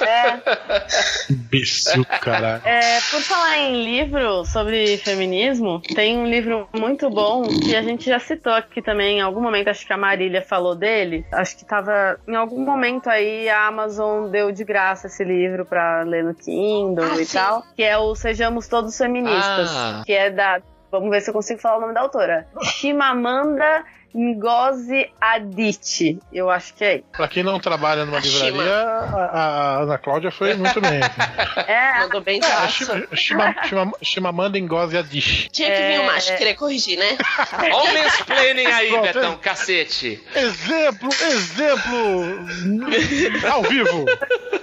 [0.00, 0.40] É,
[1.30, 2.62] Imbecil, caralho.
[2.64, 8.06] é, por falar em livro sobre feminismo, tem um livro muito bom que a gente
[8.06, 11.26] já citou aqui também em algum momento, acho que a Marília falou dele.
[11.32, 16.02] Acho que tava em algum momento aí a Amazon deu de graça esse livro pra
[16.02, 17.36] ler no Kindle Ah, e sim.
[17.36, 20.02] tal, que é o Sejamos Todos Feministas, Ah.
[20.06, 20.62] que é da
[20.92, 22.46] Vamos ver se eu consigo falar o nome da autora.
[22.62, 23.82] Chimamanda
[24.14, 26.94] Ngozi Adichie, eu acho que é.
[26.96, 27.04] isso.
[27.12, 29.26] Pra quem não trabalha numa A livraria, a,
[29.78, 31.00] a Ana Cláudia foi muito bem.
[31.66, 32.68] É, Mandou bem É.
[32.68, 35.48] Shima- Shima- Shima- Chimamanda Ngozi Adichie.
[35.50, 36.00] Tinha que vir É.
[36.00, 37.16] o macho querer corrigir, né?
[37.72, 39.38] Olha o mansplaining aí, Pronto, Betão, hein?
[39.40, 40.22] cacete.
[40.34, 42.46] Exemplo, exemplo
[43.50, 44.04] ao vivo.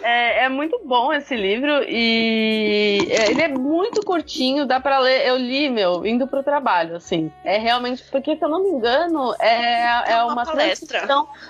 [0.02, 5.26] É, é muito bom esse livro e é, ele é muito curtinho, dá pra ler.
[5.28, 7.32] Eu li, meu, indo pro trabalho, assim.
[7.44, 11.08] É realmente, porque se eu não me engano, é, é É uma, uma palestra.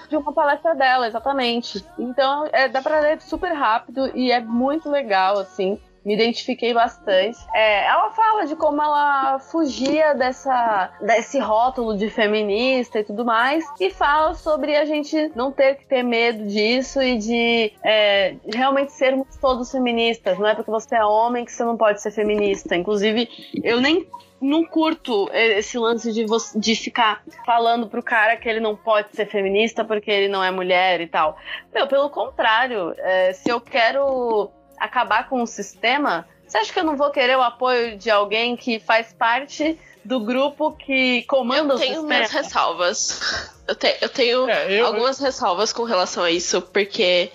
[0.10, 1.86] de uma palestra dela, exatamente.
[1.98, 5.80] Então, é, dá pra ler super rápido e é muito legal, assim.
[6.06, 7.38] Me identifiquei bastante.
[7.54, 13.66] É, ela fala de como ela fugia dessa, desse rótulo de feminista e tudo mais,
[13.80, 18.92] e fala sobre a gente não ter que ter medo disso e de é, realmente
[18.92, 20.38] sermos todos feministas.
[20.38, 22.76] Não é porque você é homem que você não pode ser feminista.
[22.76, 23.30] Inclusive,
[23.64, 24.08] eu nem
[24.42, 26.26] não curto esse lance de,
[26.56, 30.50] de ficar falando pro cara que ele não pode ser feminista porque ele não é
[30.50, 31.38] mulher e tal.
[31.74, 34.50] Meu, pelo contrário, é, se eu quero
[34.80, 38.56] acabar com o sistema, você acha que eu não vou querer o apoio de alguém
[38.58, 42.08] que faz parte do grupo que comanda Eu o tenho sistema?
[42.08, 43.52] minhas ressalvas.
[43.68, 47.30] Eu, te- eu tenho É, eu- algumas ressalvas com relação a isso, porque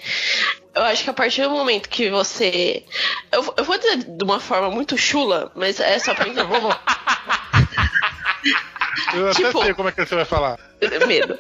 [0.75, 2.85] eu acho que a partir do momento que você.
[3.31, 6.43] Eu, eu vou dizer de uma forma muito chula, mas é só pra entender.
[6.49, 6.75] Vamos.
[9.15, 10.59] Eu até Tipo- sei como é que você vai falar.
[11.07, 11.37] medo.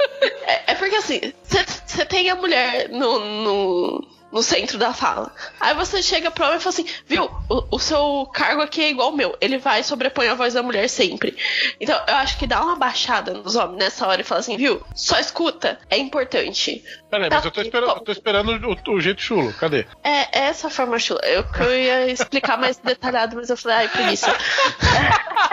[0.46, 5.32] É, é porque assim, você tem a mulher no, no, no centro da fala.
[5.60, 8.90] Aí você chega pro homem e fala assim, viu, o, o seu cargo aqui é
[8.90, 9.36] igual ao meu.
[9.40, 11.36] Ele vai sobrepõe a voz da mulher sempre.
[11.80, 14.82] Então, eu acho que dá uma baixada nos homens nessa hora e fala assim, viu,
[14.94, 16.82] só escuta, é importante.
[17.08, 19.52] Peraí, Tá mas eu tô esperando, eu tô esperando o, o jeito chulo.
[19.54, 19.86] Cadê?
[20.02, 21.20] É, é essa forma chula.
[21.22, 24.36] Eu, eu ia explicar mais detalhado, mas eu falei, ai, preguiça.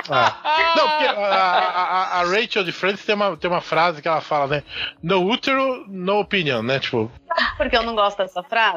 [0.09, 0.73] Ah.
[0.75, 1.82] Não, porque a, a-
[2.17, 4.63] a- a Rachel de Friends tem uma, tem uma frase que ela fala, né?
[5.03, 6.79] No útero, no opinion, né?
[6.79, 7.11] Tipo,
[7.57, 8.70] Porque eu não gosto dessa frase.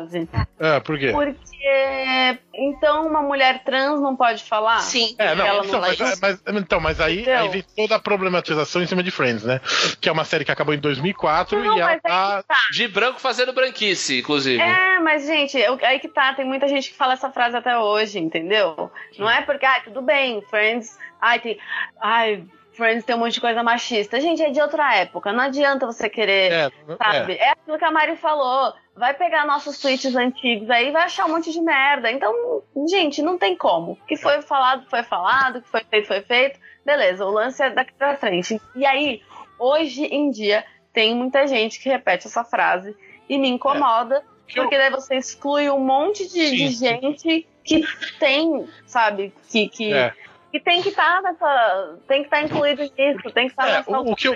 [0.58, 1.10] É, por quê?
[1.12, 4.78] Porque então uma mulher trans não pode falar?
[4.80, 5.14] Sim.
[5.18, 7.42] É, não, ela então, não mas, mas- então, mas aí, Entendeu?
[7.42, 9.60] aí vem toda a problematização em cima de Friends, né?
[10.00, 12.42] Que é uma série que acabou em 2004 Não, e ela tá.
[12.42, 12.56] tá.
[12.72, 14.60] De branco fazendo branquice, inclusive.
[14.62, 17.76] É, mas, gente, eu- aí que tá, tem muita gente que fala essa frase até
[17.78, 18.90] hoje, entendeu?
[19.18, 21.58] Não é porque, ai, tudo bem, Friends, ai, tem.
[22.00, 24.20] Ai, Friends tem um monte de coisa machista.
[24.20, 26.52] Gente, é de outra época, não adianta você querer.
[26.52, 27.34] É, Sabe?
[27.34, 27.44] é.
[27.44, 27.50] É.
[27.50, 28.74] aquilo que a Mari falou.
[28.96, 32.10] Vai pegar nossos tweets antigos aí vai achar um monte de merda.
[32.12, 33.92] Então, gente, não tem como.
[33.92, 35.56] O que foi falado, foi falado.
[35.56, 36.60] O que foi feito, foi feito.
[36.86, 38.60] Beleza, o lance é daqui pra frente.
[38.76, 39.20] E aí,
[39.58, 42.96] hoje em dia, tem muita gente que repete essa frase
[43.28, 44.22] e me incomoda.
[44.54, 47.82] Eu- Porque daí você exclui um monte de, de gente que
[48.20, 50.12] tem, sabe, que, que, É.
[50.52, 51.98] que tem que estar nessa.
[52.06, 53.90] Tem que estar incluído nisso, tem que estar É, nessa.
[53.98, 54.34] o, o que eu,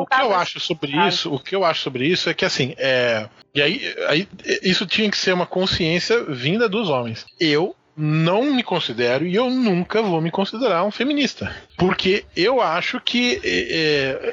[0.00, 2.74] o que eu acho sobre isso, o que eu acho sobre isso é que assim,
[2.78, 4.28] é, e aí, aí
[4.62, 7.26] isso tinha que ser uma consciência vinda dos homens.
[7.38, 13.00] Eu não me considero e eu nunca vou me considerar um feminista, porque eu acho
[13.00, 13.48] que é,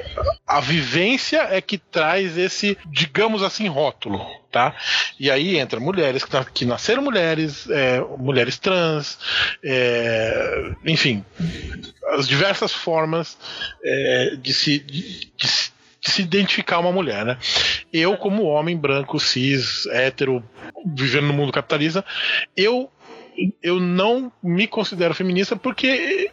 [0.00, 4.20] é, a vivência é que traz esse, digamos assim, rótulo.
[4.52, 4.72] Tá?
[5.18, 9.18] E aí entra mulheres que, na- que nasceram mulheres, é, mulheres trans,
[9.64, 11.24] é, enfim,
[12.12, 13.36] as diversas formas
[13.84, 17.38] é, de, se, de se- de se identificar uma mulher, né?
[17.92, 20.44] Eu, como homem branco, cis, hétero,
[20.86, 22.04] vivendo no mundo capitalista,
[22.56, 22.88] eu,
[23.62, 26.30] eu não me considero feminista porque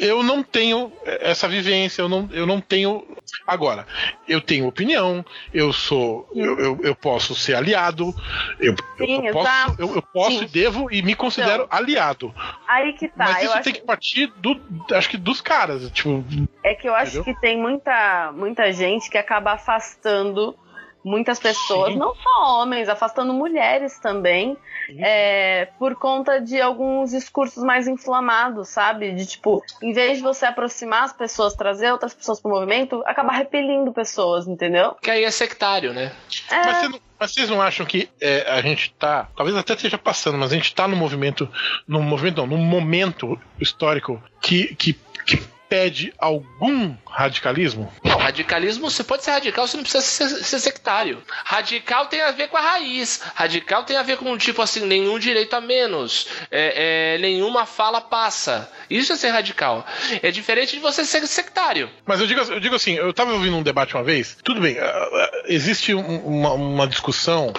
[0.00, 3.06] eu não tenho essa vivência, eu não, eu não tenho.
[3.46, 3.86] Agora,
[4.26, 5.24] eu tenho opinião,
[5.54, 6.28] eu sou.
[6.34, 8.12] Eu, eu, eu posso ser aliado,
[8.58, 10.44] eu, Sim, eu posso, eu, eu posso Sim.
[10.44, 12.34] e devo e me considero aliado.
[12.66, 13.14] Aí que tá.
[13.16, 14.60] Mas isso tem que partir do,
[14.92, 16.24] acho que dos caras, tipo,
[16.64, 17.34] É que eu acho Entendeu?
[17.34, 20.56] que tem muita, muita gente que acaba afastando
[21.04, 21.98] muitas pessoas, Sim.
[21.98, 24.56] não só homens, afastando mulheres também,
[24.98, 29.12] é, por conta de alguns discursos mais inflamados, sabe?
[29.12, 33.32] De tipo, em vez de você aproximar as pessoas, trazer outras pessoas pro movimento, acabar
[33.32, 34.94] repelindo pessoas, entendeu?
[35.00, 36.12] Que aí é sectário, né?
[36.50, 39.28] É, Mas, você não- mas vocês não acham que é, a gente tá.
[39.36, 41.48] Talvez até esteja passando, mas a gente tá num movimento.
[41.86, 44.94] Num movimento, não, num momento histórico que, que,
[45.26, 47.90] que pede algum radicalismo?
[48.04, 51.22] Não, radicalismo, você pode ser radical, você não precisa ser, ser sectário.
[51.44, 53.20] Radical tem a ver com a raiz.
[53.36, 56.26] Radical tem a ver com, tipo assim, nenhum direito a menos.
[56.50, 58.68] É, é, nenhuma fala passa.
[58.90, 59.86] Isso é ser radical.
[60.22, 61.88] É diferente de você ser sectário.
[62.04, 64.76] Mas eu digo, eu digo assim, eu tava ouvindo um debate uma vez, tudo bem,
[64.78, 67.52] ah, ah, existe um- uma, uma discussão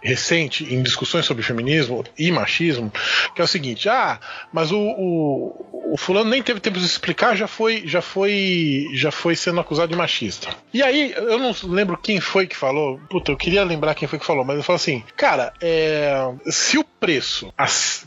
[0.00, 2.92] recente em discussões sobre feminismo e machismo,
[3.34, 4.20] que é o seguinte, ah,
[4.52, 9.10] mas o, o, o fulano nem teve tempo de explicar, já foi, já foi, já
[9.10, 10.48] foi sendo acusado de machista.
[10.74, 14.18] E aí, eu não lembro quem foi que falou, puta, eu queria lembrar quem foi
[14.18, 17.52] que falou, mas eu falo assim, cara, é, se o preço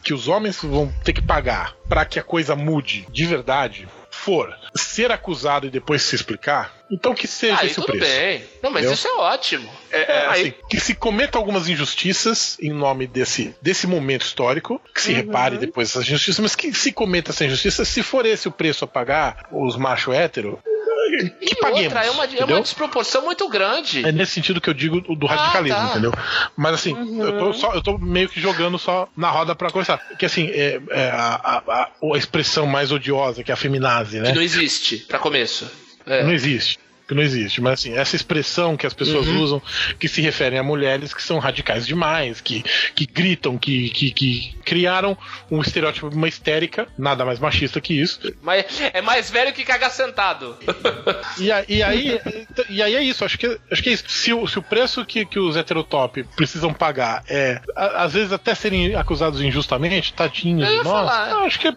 [0.04, 4.56] que os homens vão ter que pagar para que a coisa mude de verdade for
[4.76, 8.12] ser acusado e depois se explicar, então que seja Aí esse o tudo preço.
[8.14, 8.44] bem.
[8.64, 8.94] Não, mas Entendeu?
[8.94, 9.70] isso é ótimo.
[9.92, 14.82] É, é, Aí- assim, que se cometa algumas injustiças em nome desse, desse momento histórico,
[14.94, 18.48] que se repare depois essas injustiças, mas que se cometa essa injustiça, se for esse
[18.48, 20.60] o preço a pagar, os macho hétero,
[21.40, 21.84] que e paguemos.
[21.86, 24.06] outra, é uma, é uma desproporção muito grande.
[24.08, 25.90] É nesse sentido que eu digo do Ah, radicalismo, tá.
[25.92, 26.14] entendeu?
[26.56, 29.98] Mas assim, eu, tô só, eu tô meio que jogando só na roda pra conversar.
[30.20, 34.20] Que assim, é, é a, a- a- a expressão mais odiosa, que é a feminazi,
[34.20, 34.30] né?
[34.30, 35.70] Que não existe, pra começo.
[36.10, 36.24] É.
[36.24, 36.80] Não existe.
[37.08, 37.60] Que não existe.
[37.60, 39.40] Mas assim, essa expressão que as pessoas Uhum.
[39.42, 39.62] usam,
[40.00, 44.56] que se referem a mulheres que são radicais demais, que, que gritam, que, que, que
[44.64, 45.18] criaram
[45.50, 48.20] um estereótipo, uma histérica, nada mais machista que isso.
[48.44, 50.56] Mas é mais velho que cagar sentado.
[51.40, 52.22] E, a- e aí,
[52.70, 54.04] e aí é isso, acho que, acho que é isso.
[54.08, 58.32] Se o, se o preço que, que os heterotop precisam pagar é, a- às vezes
[58.32, 61.32] até serem acusados injustamente, tadinhos de nós, falar.
[61.32, 61.76] eu acho que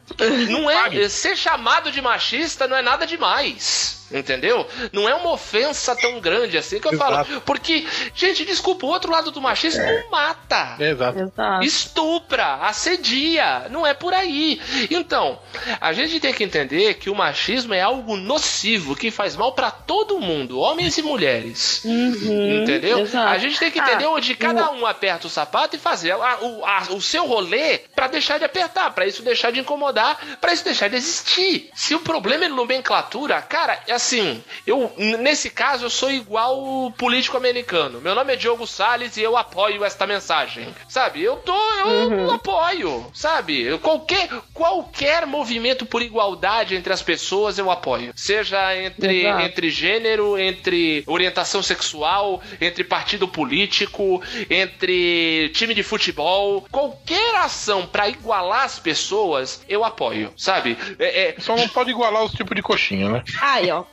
[0.51, 0.75] Não é.
[0.75, 1.09] Pague.
[1.09, 4.02] Ser chamado de machista não é nada demais.
[4.13, 4.67] Entendeu?
[4.93, 7.25] Não é uma ofensa tão grande assim que eu Exato.
[7.29, 7.41] falo.
[7.43, 10.77] Porque, gente, desculpa, o outro lado do machismo não mata.
[10.79, 11.19] É, exato.
[11.19, 11.65] Exato.
[11.65, 14.61] Estupra, assedia, não é por aí.
[14.91, 15.39] Então,
[15.81, 19.71] a gente tem que entender que o machismo é algo nocivo que faz mal pra
[19.71, 21.83] todo mundo, homens e mulheres.
[21.85, 22.99] Uhum, Entendeu?
[23.01, 23.29] exato.
[23.29, 26.39] A gente tem que entender Ah, onde cada um aperta o sapato e fazer a-
[26.41, 30.53] o, a- o seu rolê pra deixar de apertar, pra isso deixar de incomodar, pra
[30.53, 31.71] isso deixar de existir.
[31.75, 36.91] Se o problema é nomenclatura, cara, é assim, eu nesse caso eu sou igual o
[36.91, 38.01] político americano.
[38.01, 40.67] Meu nome é Diogo Salles e eu apoio esta mensagem.
[40.89, 41.23] Sabe?
[41.23, 41.55] Eu tô,
[41.87, 43.79] eu apoio, sabe?
[43.79, 48.13] Qualquer qualquer movimento por igualdade entre as pessoas eu apoio.
[48.17, 49.43] Seja entre Exato.
[49.43, 58.09] entre gênero, entre orientação sexual, entre partido político, entre time de futebol, qualquer ação pra
[58.09, 60.77] igualar as pessoas, eu apoio, sabe?
[60.99, 63.23] É- é- Só não pode igualar os tipos de coxinha, né?
[63.41, 63.85] Aí, ó.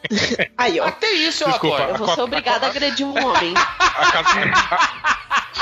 [0.58, 0.86] Aí, ó.
[0.86, 1.76] até isso eu Desculpa.
[1.78, 1.90] apoio.
[1.92, 3.54] Eu vou ser obrigada a agredir um homem.
[3.58, 4.12] A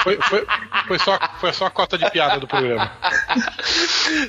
[0.03, 0.47] foi, foi,
[0.87, 2.91] foi, só, foi só a cota de piada do programa.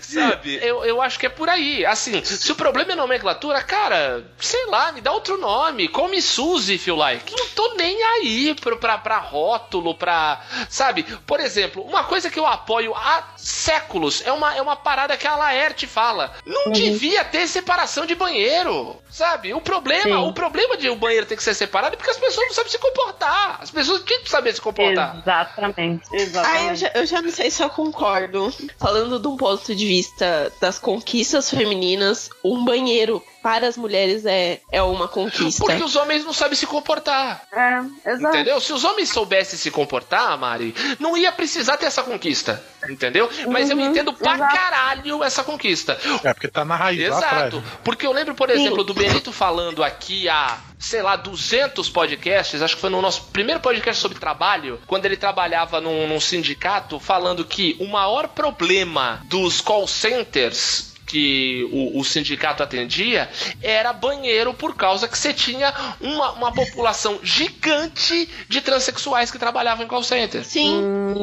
[0.02, 0.58] Sabe?
[0.62, 1.84] Eu, eu acho que é por aí.
[1.86, 5.88] Assim, se o problema é nomenclatura, cara, sei lá, me dá outro nome.
[5.88, 7.32] Come Suzy, you like.
[7.36, 10.40] Não tô nem aí pro, pra, pra rótulo, pra.
[10.68, 11.04] Sabe?
[11.26, 15.26] Por exemplo, uma coisa que eu apoio há séculos é uma, é uma parada que
[15.26, 16.34] a Laerte fala.
[16.44, 19.00] Não devia ter separação de banheiro.
[19.10, 19.54] Sabe?
[19.54, 20.12] O problema, Sim.
[20.14, 22.70] o problema de o banheiro ter que ser separado é porque as pessoas não sabem
[22.70, 23.58] se comportar.
[23.60, 25.16] As pessoas têm que saber se comportar.
[25.18, 26.04] Exatamente.
[26.10, 26.80] Ah, eu Exatamente.
[26.80, 28.52] já, eu já não sei se eu concordo.
[28.78, 34.60] Falando de um ponto de vista das conquistas femininas, um banheiro para as mulheres é,
[34.72, 35.64] é uma conquista.
[35.64, 37.42] Porque os homens não sabem se comportar.
[37.52, 38.34] É, exato.
[38.36, 38.60] Entendeu?
[38.60, 42.62] Se os homens soubessem se comportar, Mari, não ia precisar ter essa conquista.
[42.88, 43.28] Entendeu?
[43.48, 44.54] Mas eu Uhum, entendo pra exato.
[44.54, 45.98] caralho essa conquista.
[46.24, 47.00] É, porque tá na raiz.
[47.00, 47.62] Exato.
[47.84, 52.74] Porque eu lembro, por exemplo, do Benito falando aqui há, sei lá, 200 podcasts, acho
[52.76, 57.44] que foi no nosso primeiro podcast sobre trabalho, quando ele trabalhava num, num sindicato, falando
[57.44, 63.28] que o maior problema dos call centers que o, o sindicato atendia
[63.62, 69.84] era banheiro por causa que você tinha uma, uma população gigante de transexuais que trabalhavam
[69.84, 70.44] em call center.
[70.44, 70.82] Sim.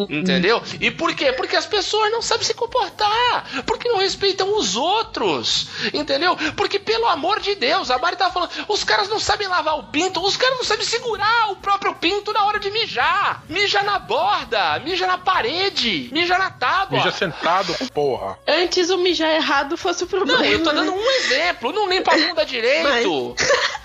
[0.09, 0.61] Entendeu?
[0.81, 1.31] E por quê?
[1.31, 3.63] Porque as pessoas não sabem se comportar.
[3.65, 5.67] Porque não respeitam os outros.
[5.93, 6.35] Entendeu?
[6.55, 9.83] Porque, pelo amor de Deus, a Mari tava falando, os caras não sabem lavar o
[9.83, 13.43] pinto, os caras não sabem segurar o próprio pinto na hora de mijar.
[13.47, 16.97] Mija na borda, mija na parede, mija na tábua.
[16.97, 18.37] Mija sentado, porra.
[18.47, 20.39] Antes o mijar errado fosse o problema.
[20.41, 21.71] Não, eu tô dando um exemplo.
[21.71, 23.35] Não limpa a bunda direito.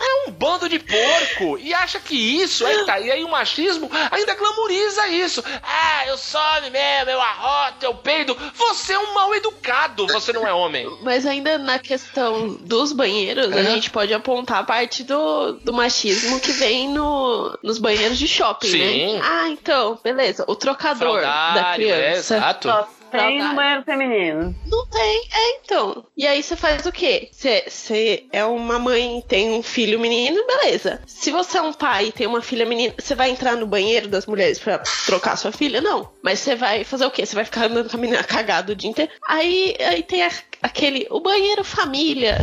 [0.00, 1.58] É um bando de porco.
[1.58, 2.98] E acha que isso, aí tá.
[3.00, 5.42] E aí o machismo ainda glamoriza isso.
[5.62, 8.36] Ah, eu some mesmo, eu arroto, eu peido.
[8.54, 10.88] Você é um mal educado, você não é homem.
[11.02, 13.64] Mas ainda na questão dos banheiros, a É.
[13.64, 18.68] gente pode apontar a parte do, do machismo que vem no, nos banheiros de shopping,
[18.70, 19.14] Sim.
[19.16, 19.20] né?
[19.24, 20.44] Ah, então, beleza.
[20.46, 22.36] O trocador da Fraudário, é, criança.
[22.36, 22.68] exato.
[22.68, 24.54] Só tem no banheiro feminino.
[24.66, 26.04] Não tem, é então.
[26.16, 27.28] E aí você faz o quê?
[27.32, 31.00] Você é uma mãe, tem um filho menino, beleza.
[31.06, 34.08] Se você é um pai e tem uma filha menina, você vai entrar no banheiro
[34.08, 35.80] das mulheres pra trocar sua filha?
[35.80, 36.10] Não.
[36.22, 37.24] Mas você vai fazer o quê?
[37.26, 39.10] Você vai ficar andando com a menina cagada o dia inteiro?
[39.28, 40.30] Aí, aí tem a-
[40.62, 42.38] aquele, o banheiro família,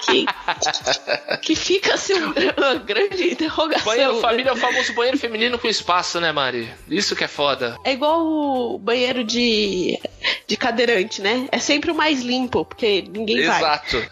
[0.00, 0.26] que,
[1.42, 3.86] que fica assim uma grande interrogação.
[3.86, 4.20] Banheiro né?
[4.20, 6.70] família é o famoso banheiro feminino com espaço, né, Mari?
[6.88, 7.76] Isso que é foda.
[7.84, 9.98] É igual o banheiro de,
[10.46, 11.48] de cadeirante, né?
[11.50, 13.58] É sempre o mais limpo, porque ninguém vai.
[13.58, 14.04] Exato.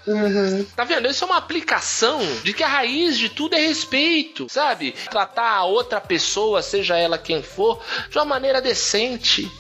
[0.75, 1.09] Tá vendo?
[1.09, 4.95] Isso é uma aplicação de que a raiz de tudo é respeito, sabe?
[5.11, 9.51] Tratar a outra pessoa, seja ela quem for, de uma maneira decente.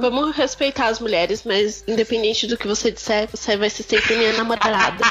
[0.00, 4.32] Vamos respeitar as mulheres, mas independente do que você disser, você vai ser sempre minha
[4.34, 5.04] namorada.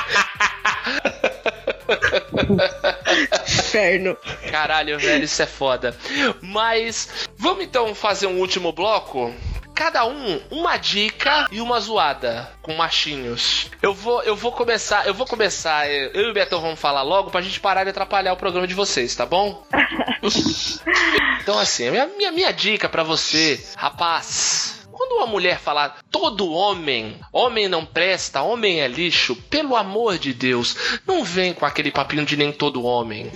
[3.47, 4.17] Inferno.
[4.51, 5.97] Caralho, velho, isso é foda.
[6.41, 9.33] Mas vamos então fazer um último bloco?
[9.73, 13.69] Cada um uma dica e uma zoada com machinhos.
[13.81, 15.89] Eu vou, eu vou começar, eu vou começar.
[15.89, 18.73] Eu e o Betão vamos falar logo pra gente parar de atrapalhar o programa de
[18.73, 19.65] vocês, tá bom?
[21.41, 24.74] então assim, a minha, minha, minha dica pra você, rapaz.
[24.95, 30.31] Quando uma mulher falar todo homem, homem não presta, homem é lixo, pelo amor de
[30.31, 30.73] Deus,
[31.05, 33.29] não vem com aquele papinho de nem todo homem.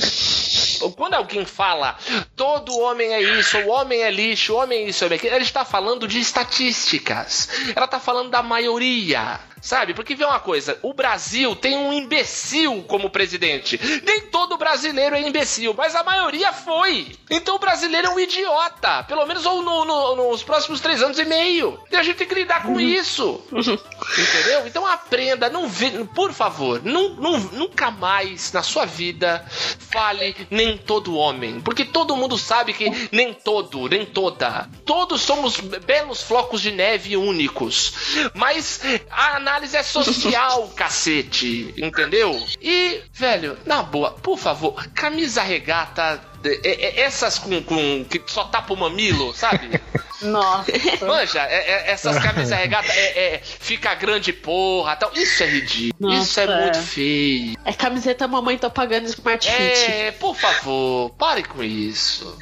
[0.96, 1.98] Quando alguém fala
[2.34, 5.34] todo homem é isso, o homem é lixo, o homem é isso, homem é aquilo,
[5.36, 7.50] ela está falando de estatísticas.
[7.76, 9.38] Ela está falando da maioria.
[9.62, 9.94] Sabe?
[9.94, 13.80] Porque vê uma coisa, o Brasil tem um imbecil como presidente.
[14.06, 17.16] Nem todo brasileiro é imbecil, mas a maioria foi.
[17.30, 19.04] Então o brasileiro é um idiota.
[19.04, 21.80] Pelo menos ou no- no- nos próximos três anos e meio.
[21.92, 23.42] E a gente tem que lidar com isso.
[23.52, 24.66] Entendeu?
[24.68, 29.46] Então aprenda, não vê, por favor, não, não- nunca mais na sua vida
[29.92, 31.60] fale nem todo homem.
[31.62, 34.70] Porque todo mundo sabe que nem todo, nem toda.
[34.86, 37.94] Todos somos belos flocos de neve únicos.
[38.34, 41.74] Mas a análise é social, cacete.
[41.78, 42.42] Entendeu?
[42.62, 46.22] E, velho, na boa, por favor, camisa regata.
[46.44, 49.70] é- é- Essas com, com que só tapa o mamilo, sabe?
[50.22, 50.72] Nossa.
[51.06, 55.12] Manja, é- é- essas camisas regatas é, é, fica grande porra tal.
[55.16, 56.12] Isso é ridículo.
[56.14, 56.62] Nossa, isso é, é.
[56.64, 57.58] muito feio.
[57.66, 59.92] É camiseta mamãe tô pagando Smart Fit.
[59.92, 62.38] É, por favor, pare com isso.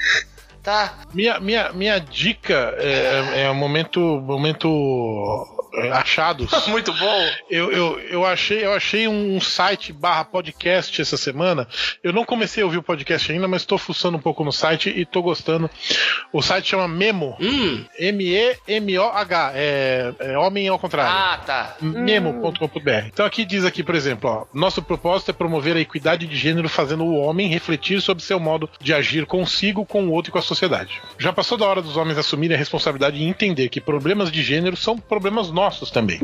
[0.63, 0.95] Tá?
[1.13, 5.56] Minha, minha, minha dica é, é um momento, momento é,
[5.93, 6.49] achados.
[6.67, 7.29] Muito bom.
[7.49, 11.67] Eu, eu, eu, achei, eu achei um site barra podcast essa semana.
[12.03, 14.89] Eu não comecei a ouvir o podcast ainda, mas estou fuçando um pouco no site
[14.89, 15.69] e estou gostando.
[16.31, 17.37] O site chama Memo.
[17.39, 17.85] Hum.
[17.97, 19.51] M-E-M-O-H.
[19.55, 21.11] É, é homem ao contrário.
[21.11, 21.75] Ah, tá.
[21.81, 23.07] Memo.com.br.
[23.07, 26.69] Então aqui diz aqui, por exemplo, ó, nosso propósito é promover a equidade de gênero,
[26.69, 30.39] fazendo o homem refletir sobre seu modo de agir consigo, com o outro e com
[30.39, 31.01] a sociedade.
[31.17, 34.75] Já passou da hora dos homens assumirem a responsabilidade e entender que problemas de gênero
[34.75, 36.19] são problemas nossos também.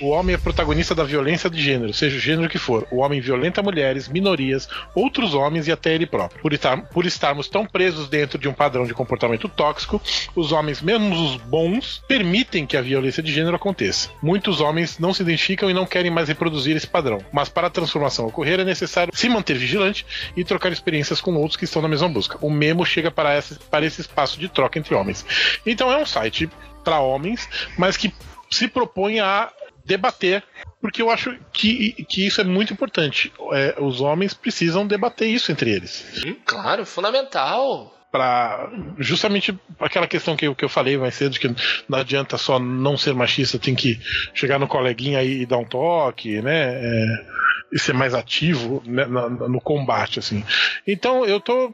[0.00, 2.86] O homem é protagonista da violência de gênero, seja o gênero que for.
[2.90, 6.42] O homem violenta mulheres, minorias, outros homens e até ele próprio.
[6.42, 10.02] Por, estar- por estarmos tão presos dentro de um padrão de comportamento tóxico,
[10.34, 14.10] os homens, mesmo os bons, permitem que a violência de gênero aconteça.
[14.20, 17.18] Muitos homens não se identificam e não querem mais reproduzir esse padrão.
[17.32, 20.04] Mas para a transformação ocorrer é necessário se manter vigilante
[20.36, 22.38] e trocar experiências com outros que estão na mesma busca.
[22.40, 25.24] O memo chega para esse, para esse espaço de troca entre homens.
[25.64, 26.48] Então é um site
[26.82, 28.12] para homens, mas que
[28.50, 29.50] se propõe a
[29.84, 30.42] debater,
[30.80, 33.32] porque eu acho que, que isso é muito importante.
[33.52, 36.04] É, os homens precisam debater isso entre eles
[36.44, 37.94] claro, fundamental.
[38.12, 41.48] para justamente aquela questão que eu, que eu falei mais cedo, de que
[41.88, 43.98] não adianta só não ser machista, tem que
[44.34, 46.74] chegar no coleguinha e, dar um toque, né?
[46.74, 47.40] É,
[47.72, 50.44] e ser mais ativo né, na- no combate, assim.
[50.86, 51.72] Então eu tô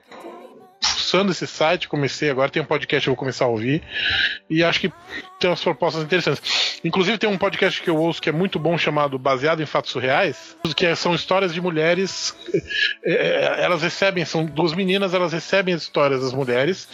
[0.83, 3.83] usando esse site, comecei agora, tem um podcast eu vou começar a ouvir,
[4.51, 4.93] e acho que
[5.39, 6.81] tem umas propostas interessantes.
[6.85, 9.91] Inclusive tem um podcast que eu ouço que é muito bom, chamado Baseado em Fatos
[9.93, 12.35] Surreais, que é- são histórias de mulheres,
[13.05, 13.13] é,
[13.59, 16.89] é, elas recebem, são duas meninas, elas recebem as histórias das mulheres,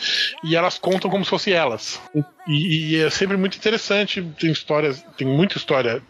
[0.45, 2.01] e elas contam como se fossem elas.
[2.47, 6.03] E, e é sempre muito interessante, tem histórias, tem muita história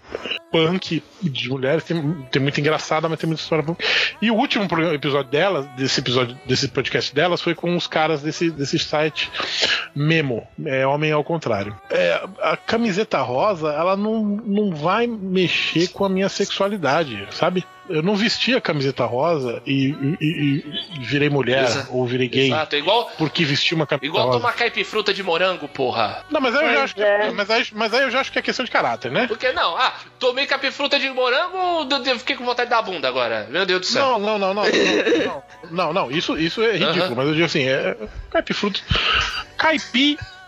[0.50, 3.84] punk de mulheres, tem, tem muita engraçada, mas tem muita história punk.
[4.20, 8.50] E o último episódio delas, desse episódio, desse podcast delas, foi com os caras desse,
[8.50, 9.30] desse site
[9.94, 11.78] Memo, é Homem ao Contrário.
[11.90, 17.64] É, a camiseta rosa, ela não, não vai mexer com a minha sexualidade, sabe?
[17.88, 22.46] Eu não vesti a camiseta rosa e, e- e- virei mulher Exa- ou virei gay
[22.46, 24.38] Exato, igual, porque vesti uma camiseta igual rosa.
[24.38, 26.24] tomar caipifruta de morango, porra.
[26.30, 27.30] Não, mas aí, eu já acho que, é.
[27.32, 29.26] mas, aí, mas aí eu já acho que é questão de caráter, né?
[29.26, 31.56] Porque não, ah, tomei capifruta de morango,
[31.90, 33.48] eu- eu fiquei com vontade de dar a bunda agora.
[33.50, 34.18] Meu Deus do céu.
[34.18, 34.62] Não, não, não, não, não,
[35.26, 37.14] não, não, não, isso, isso é ridículo, Aham.
[37.16, 37.96] mas eu digo assim, é
[38.30, 38.80] caipifruta,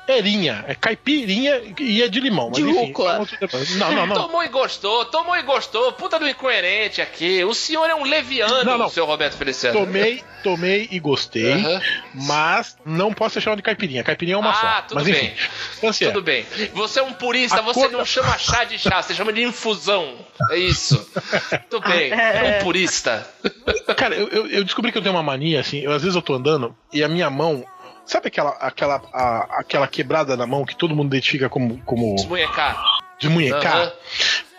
[0.06, 3.16] caipirinha, é caipirinha e é de limão, mas De enfim, rúcula.
[3.16, 3.78] é um.
[3.78, 4.14] Não, não, não.
[4.14, 5.92] Tomou e gostou, tomou e gostou.
[5.92, 7.42] Puta do incoerente aqui.
[7.44, 8.88] O senhor é um leviano, Não, não.
[8.88, 9.78] seu Roberto Feliciano.
[9.78, 11.54] Tomei, tomei e gostei,
[12.14, 14.02] mas não posso ser chamado de caipirinha.
[14.04, 14.82] Caipirinha é uma Ah, só.
[14.88, 15.32] tudo mas enfim,
[15.80, 15.90] bem.
[15.90, 16.06] é.
[16.06, 16.46] Tudo bem.
[16.74, 19.42] Você é um purista, A você cor não chama chá de chá, você chama de
[19.42, 20.14] infusão.
[20.50, 21.08] É isso.
[21.70, 22.12] Tudo bem.
[22.12, 23.26] É um purista.
[23.96, 26.22] Cara, eu, eu- eu descobri que eu tenho uma mania, assim, eu, às vezes eu
[26.22, 27.64] tô andando e a minha mão.
[28.06, 32.82] Sabe aquela, aquela, a- aquela quebrada na mão que todo mundo identifica como, como Desmunhecar.
[33.18, 33.76] desmunhecar?
[33.76, 33.92] Aham.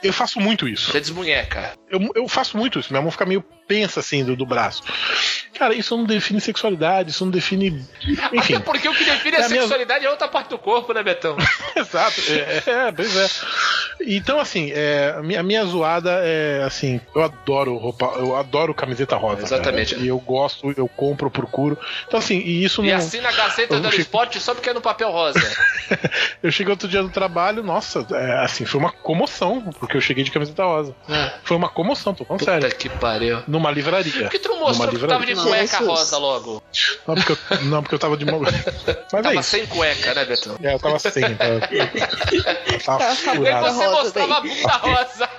[0.04, 0.92] Eu faço muito isso.
[0.92, 1.74] Você desmunheca.
[1.90, 2.92] Eu, eu faço muito isso.
[2.92, 4.82] Minha mão fica meio pensa assim do, do braço.
[5.58, 7.70] Cara, isso não define sexualidade, isso não define.
[8.34, 8.56] Enfim.
[8.56, 10.94] Até porque o que define a É a minha- sexualidade é outra parte do corpo,
[10.94, 11.38] né, Betão?
[11.76, 12.22] Exato.
[12.30, 13.30] É, é, pois é.
[14.02, 19.16] Então, assim, é, a, minha, minha zoada é assim, eu adoro roupa, eu adoro camiseta
[19.16, 19.44] rosa.
[19.44, 19.96] Exatamente.
[19.96, 21.80] E eu gosto, eu compro, procuro.
[22.06, 22.98] Então, assim, e isso E não.
[22.98, 25.40] assina a Gazeta do Esporte só porque é no papel rosa.
[26.44, 30.24] Eu cheguei outro dia no trabalho, nossa, é, assim, foi uma comoção, porque eu cheguei
[30.24, 30.96] de camiseta rosa.
[31.44, 32.76] Foi uma comoção, tô falando Puta sério.
[32.76, 33.42] que pariu.
[33.56, 34.12] Numa livraria.
[34.24, 36.62] Por que tu mostrou que tu tava de cueca rosa logo?
[37.08, 38.42] Não, porque eu, não, porque eu tava de mão.
[38.44, 39.44] Mas é Tava isso.
[39.50, 40.58] sem cueca, né, Betão?
[40.62, 41.24] É, eu tava sem.
[42.84, 43.66] Tava, tava Tava E aí furado.
[43.74, 45.30] você rosa mostrava a bunda rosa.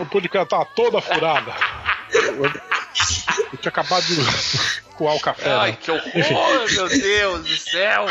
[0.00, 1.52] O pô de cara tava toda furada.
[2.12, 4.16] Eu, eu tinha acabado de
[4.96, 5.52] coar o café.
[5.52, 5.78] Ai, né?
[5.80, 8.06] que horror, meu Deus do céu.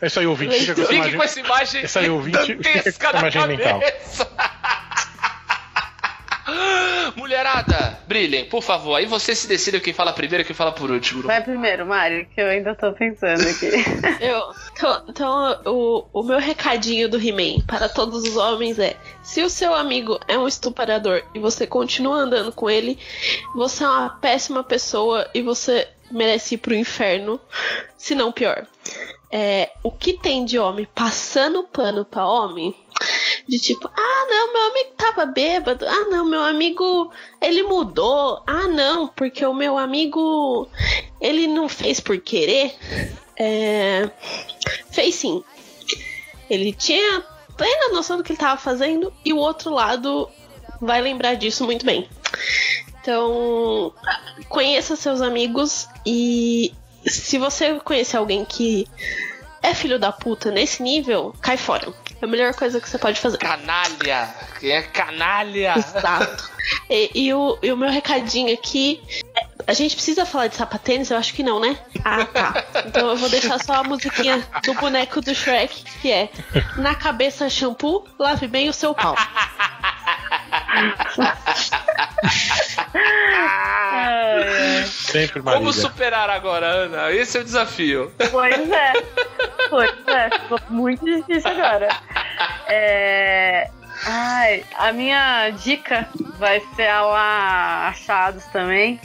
[0.00, 0.58] É isso aí, ouvinte.
[0.60, 1.16] Fica com essa Fique imagem.
[1.18, 2.72] com essa imagem Essa aí, ouvinte, fica
[3.12, 3.80] com essa imagem mental.
[7.16, 8.96] mulherada, brilhem, por favor.
[8.96, 11.22] Aí você se decide quem fala primeiro e quem fala por último.
[11.22, 13.68] Vai primeiro, Mari, que eu ainda tô pensando aqui.
[14.20, 14.42] Eu,
[14.72, 19.50] então, então o, o meu recadinho do He-Man para todos os homens é: se o
[19.50, 22.98] seu amigo é um estuprador e você continua andando com ele,
[23.54, 27.40] você é uma péssima pessoa e você merece ir pro inferno,
[27.96, 28.66] se não pior.
[29.30, 32.74] É, o que tem de homem passando pano pra homem?
[33.48, 35.86] De tipo, ah não, meu amigo tava bêbado.
[35.86, 38.42] Ah não, meu amigo ele mudou.
[38.46, 40.68] Ah não, porque o meu amigo
[41.20, 42.74] ele não fez por querer.
[43.36, 44.10] É,
[44.90, 45.42] fez sim.
[46.50, 47.24] Ele tinha
[47.56, 50.28] plena noção do que ele tava fazendo e o outro lado
[50.80, 52.08] vai lembrar disso muito bem.
[53.00, 53.92] Então,
[54.48, 56.74] conheça seus amigos e
[57.06, 58.86] se você conhecer alguém que
[59.62, 61.92] é filho da puta nesse nível, cai fora.
[62.20, 63.38] É a melhor coisa que você pode fazer.
[63.38, 64.28] Canalha!
[64.58, 65.74] Quem é canalha?
[65.76, 66.50] Exato.
[66.90, 69.00] E, e o, e o meu recadinho aqui.
[69.34, 71.10] é- A gente precisa falar de sapatênis?
[71.10, 71.78] Eu acho que não, né?
[72.04, 72.62] Ah, tá.
[72.86, 76.28] Então eu vou deixar só a musiquinha do boneco do Shrek, que é
[76.76, 79.16] Na cabeça shampoo, lave bem o seu pau.
[84.86, 85.72] Sempre Como Marília.
[85.72, 87.12] superar agora, Ana?
[87.12, 88.12] Esse é o desafio.
[88.30, 88.92] Pois é.
[89.70, 90.30] Pois é.
[90.30, 91.88] Ficou muito difícil agora.
[92.68, 93.70] É...
[94.06, 96.08] Ai, a minha dica
[96.38, 99.00] vai ser a lá achados também.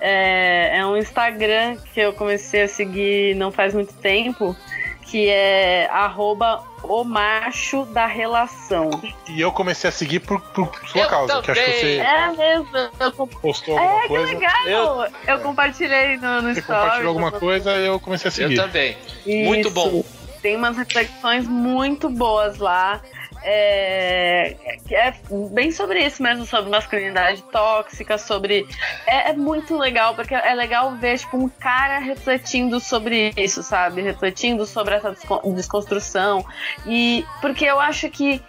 [0.00, 4.56] É, é um Instagram que eu comecei a seguir não faz muito tempo,
[5.02, 8.90] que é arroba o macho da relação.
[9.28, 11.80] E eu comecei a seguir por, por sua Eu causa, que acho que também.
[11.80, 12.68] você É mesmo,
[13.00, 14.26] eu postou alguma É, que coisa.
[14.32, 15.06] legal!
[15.26, 16.80] Eu, compartilhei no, no Você story.
[16.80, 18.56] compartilhou alguma coisa e eu comecei a Eu seguir.
[18.56, 18.96] também.
[19.26, 19.70] Muito Isso.
[19.70, 20.04] bom.
[20.42, 23.00] Tem umas reflexões muito boas lá.
[23.44, 24.56] É,
[24.90, 25.14] é
[25.50, 28.66] bem sobre isso mesmo, sobre masculinidade tóxica, sobre.
[29.06, 34.00] É, é muito legal, porque é legal ver, tipo, um cara refletindo sobre isso, sabe?
[34.02, 36.44] Refletindo sobre essa descon- desconstrução.
[36.86, 38.40] E porque eu acho que.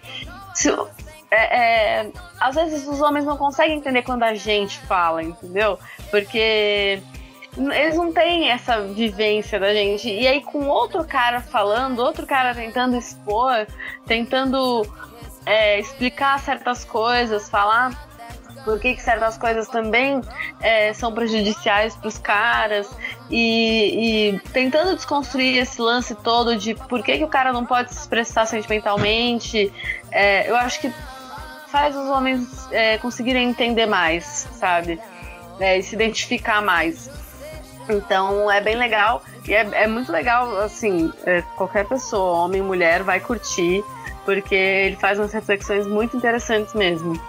[0.54, 0.70] se-
[1.30, 1.58] é,
[2.02, 5.78] é, às vezes os homens não conseguem entender quando a gente fala, entendeu?
[6.10, 7.00] Porque
[7.56, 10.08] eles não têm essa vivência da gente.
[10.08, 13.66] E aí, com outro cara falando, outro cara tentando expor,
[14.06, 14.86] tentando
[15.46, 17.92] é, explicar certas coisas, falar
[18.64, 20.20] por que, que certas coisas também
[20.60, 22.90] é, são prejudiciais para os caras
[23.30, 27.92] e, e tentando desconstruir esse lance todo de por que, que o cara não pode
[27.92, 29.70] se expressar sentimentalmente.
[30.10, 30.92] É, eu acho que
[31.68, 34.98] faz os homens é, conseguirem entender mais, sabe?
[35.60, 37.10] É, se identificar mais.
[37.88, 43.02] Então é bem legal e é, é muito legal, assim, é, qualquer pessoa, homem, mulher,
[43.02, 43.84] vai curtir,
[44.24, 47.20] porque ele faz umas reflexões muito interessantes mesmo.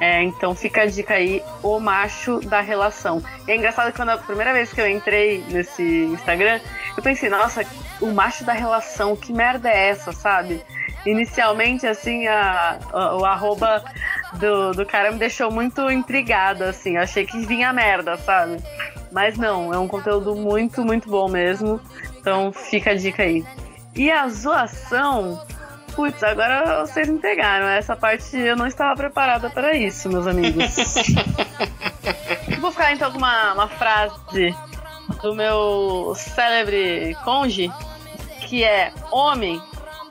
[0.00, 3.22] É, então fica a dica aí, o macho da relação.
[3.46, 6.60] E é engraçado que quando a primeira vez que eu entrei nesse Instagram,
[6.96, 7.64] eu pensei, nossa,
[8.00, 10.60] o macho da relação, que merda é essa, sabe?
[11.06, 13.82] Inicialmente, assim, a, a- o arroba
[14.34, 16.96] do, do cara me deixou muito intrigada, assim.
[16.96, 18.56] Eu achei que vinha merda, sabe?
[19.12, 21.80] Mas não, é um conteúdo muito, muito bom mesmo.
[22.18, 23.44] Então fica a dica aí.
[23.94, 25.40] E a zoação.
[25.94, 27.66] Putz, agora vocês me pegaram.
[27.68, 30.74] Essa parte eu não estava preparada para isso, meus amigos.
[32.60, 34.54] Vou ficar então com uma, uma frase
[35.22, 37.70] do meu célebre conge,
[38.48, 39.60] que é homem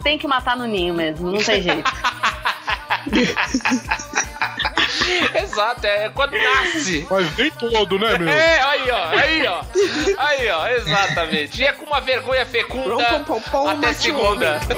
[0.04, 1.92] tem que matar no ninho mesmo, não tem jeito.
[5.36, 7.08] Exato, é quando nasce.
[7.10, 8.30] Mas nem todo, né, meu?
[8.30, 9.62] É, aí ó, aí ó.
[10.18, 11.62] Aí ó, exatamente.
[11.62, 14.60] E é com uma vergonha fecunda Pom, pom, pom, até segunda.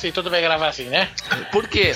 [0.00, 1.10] assim, tudo bem gravar assim, né?
[1.52, 1.92] Por quê?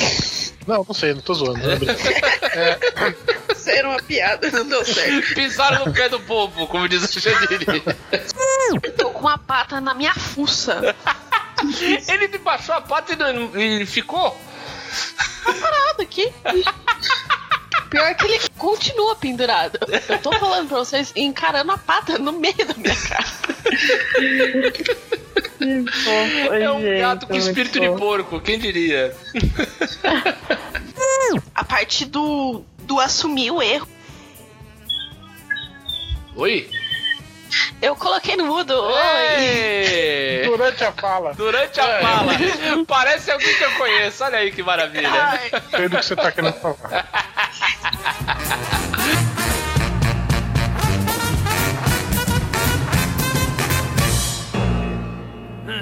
[0.66, 1.59] Não, não sei, não tô zoando.
[1.59, 5.34] Não é Ser uma piada, não deu certo.
[5.34, 7.64] Pisaram no pé do povo, como diz o Xandini.
[8.96, 10.94] Tô com uma pata na minha fuça.
[12.09, 14.39] Ele me baixou a pata e, não- e ficou?
[15.44, 16.31] Parado aqui.
[17.90, 19.78] Pior que ele continua pendurado.
[20.09, 23.24] Eu tô falando pra vocês encarando a pata no meio da minha cara.
[26.53, 29.15] É um gato com espírito de porco, quem diria?
[31.55, 33.89] A parte do, do assumir o erro.
[36.36, 36.69] Oi?
[37.81, 38.74] Eu coloquei no mudo.
[38.74, 40.45] Oi.
[40.45, 41.32] Durante a fala.
[41.35, 42.32] Durante a fala.
[42.86, 44.24] Parece alguém que eu conheço.
[44.24, 45.11] Olha aí que maravilha.
[45.70, 47.09] Sei do que você tá querendo falar.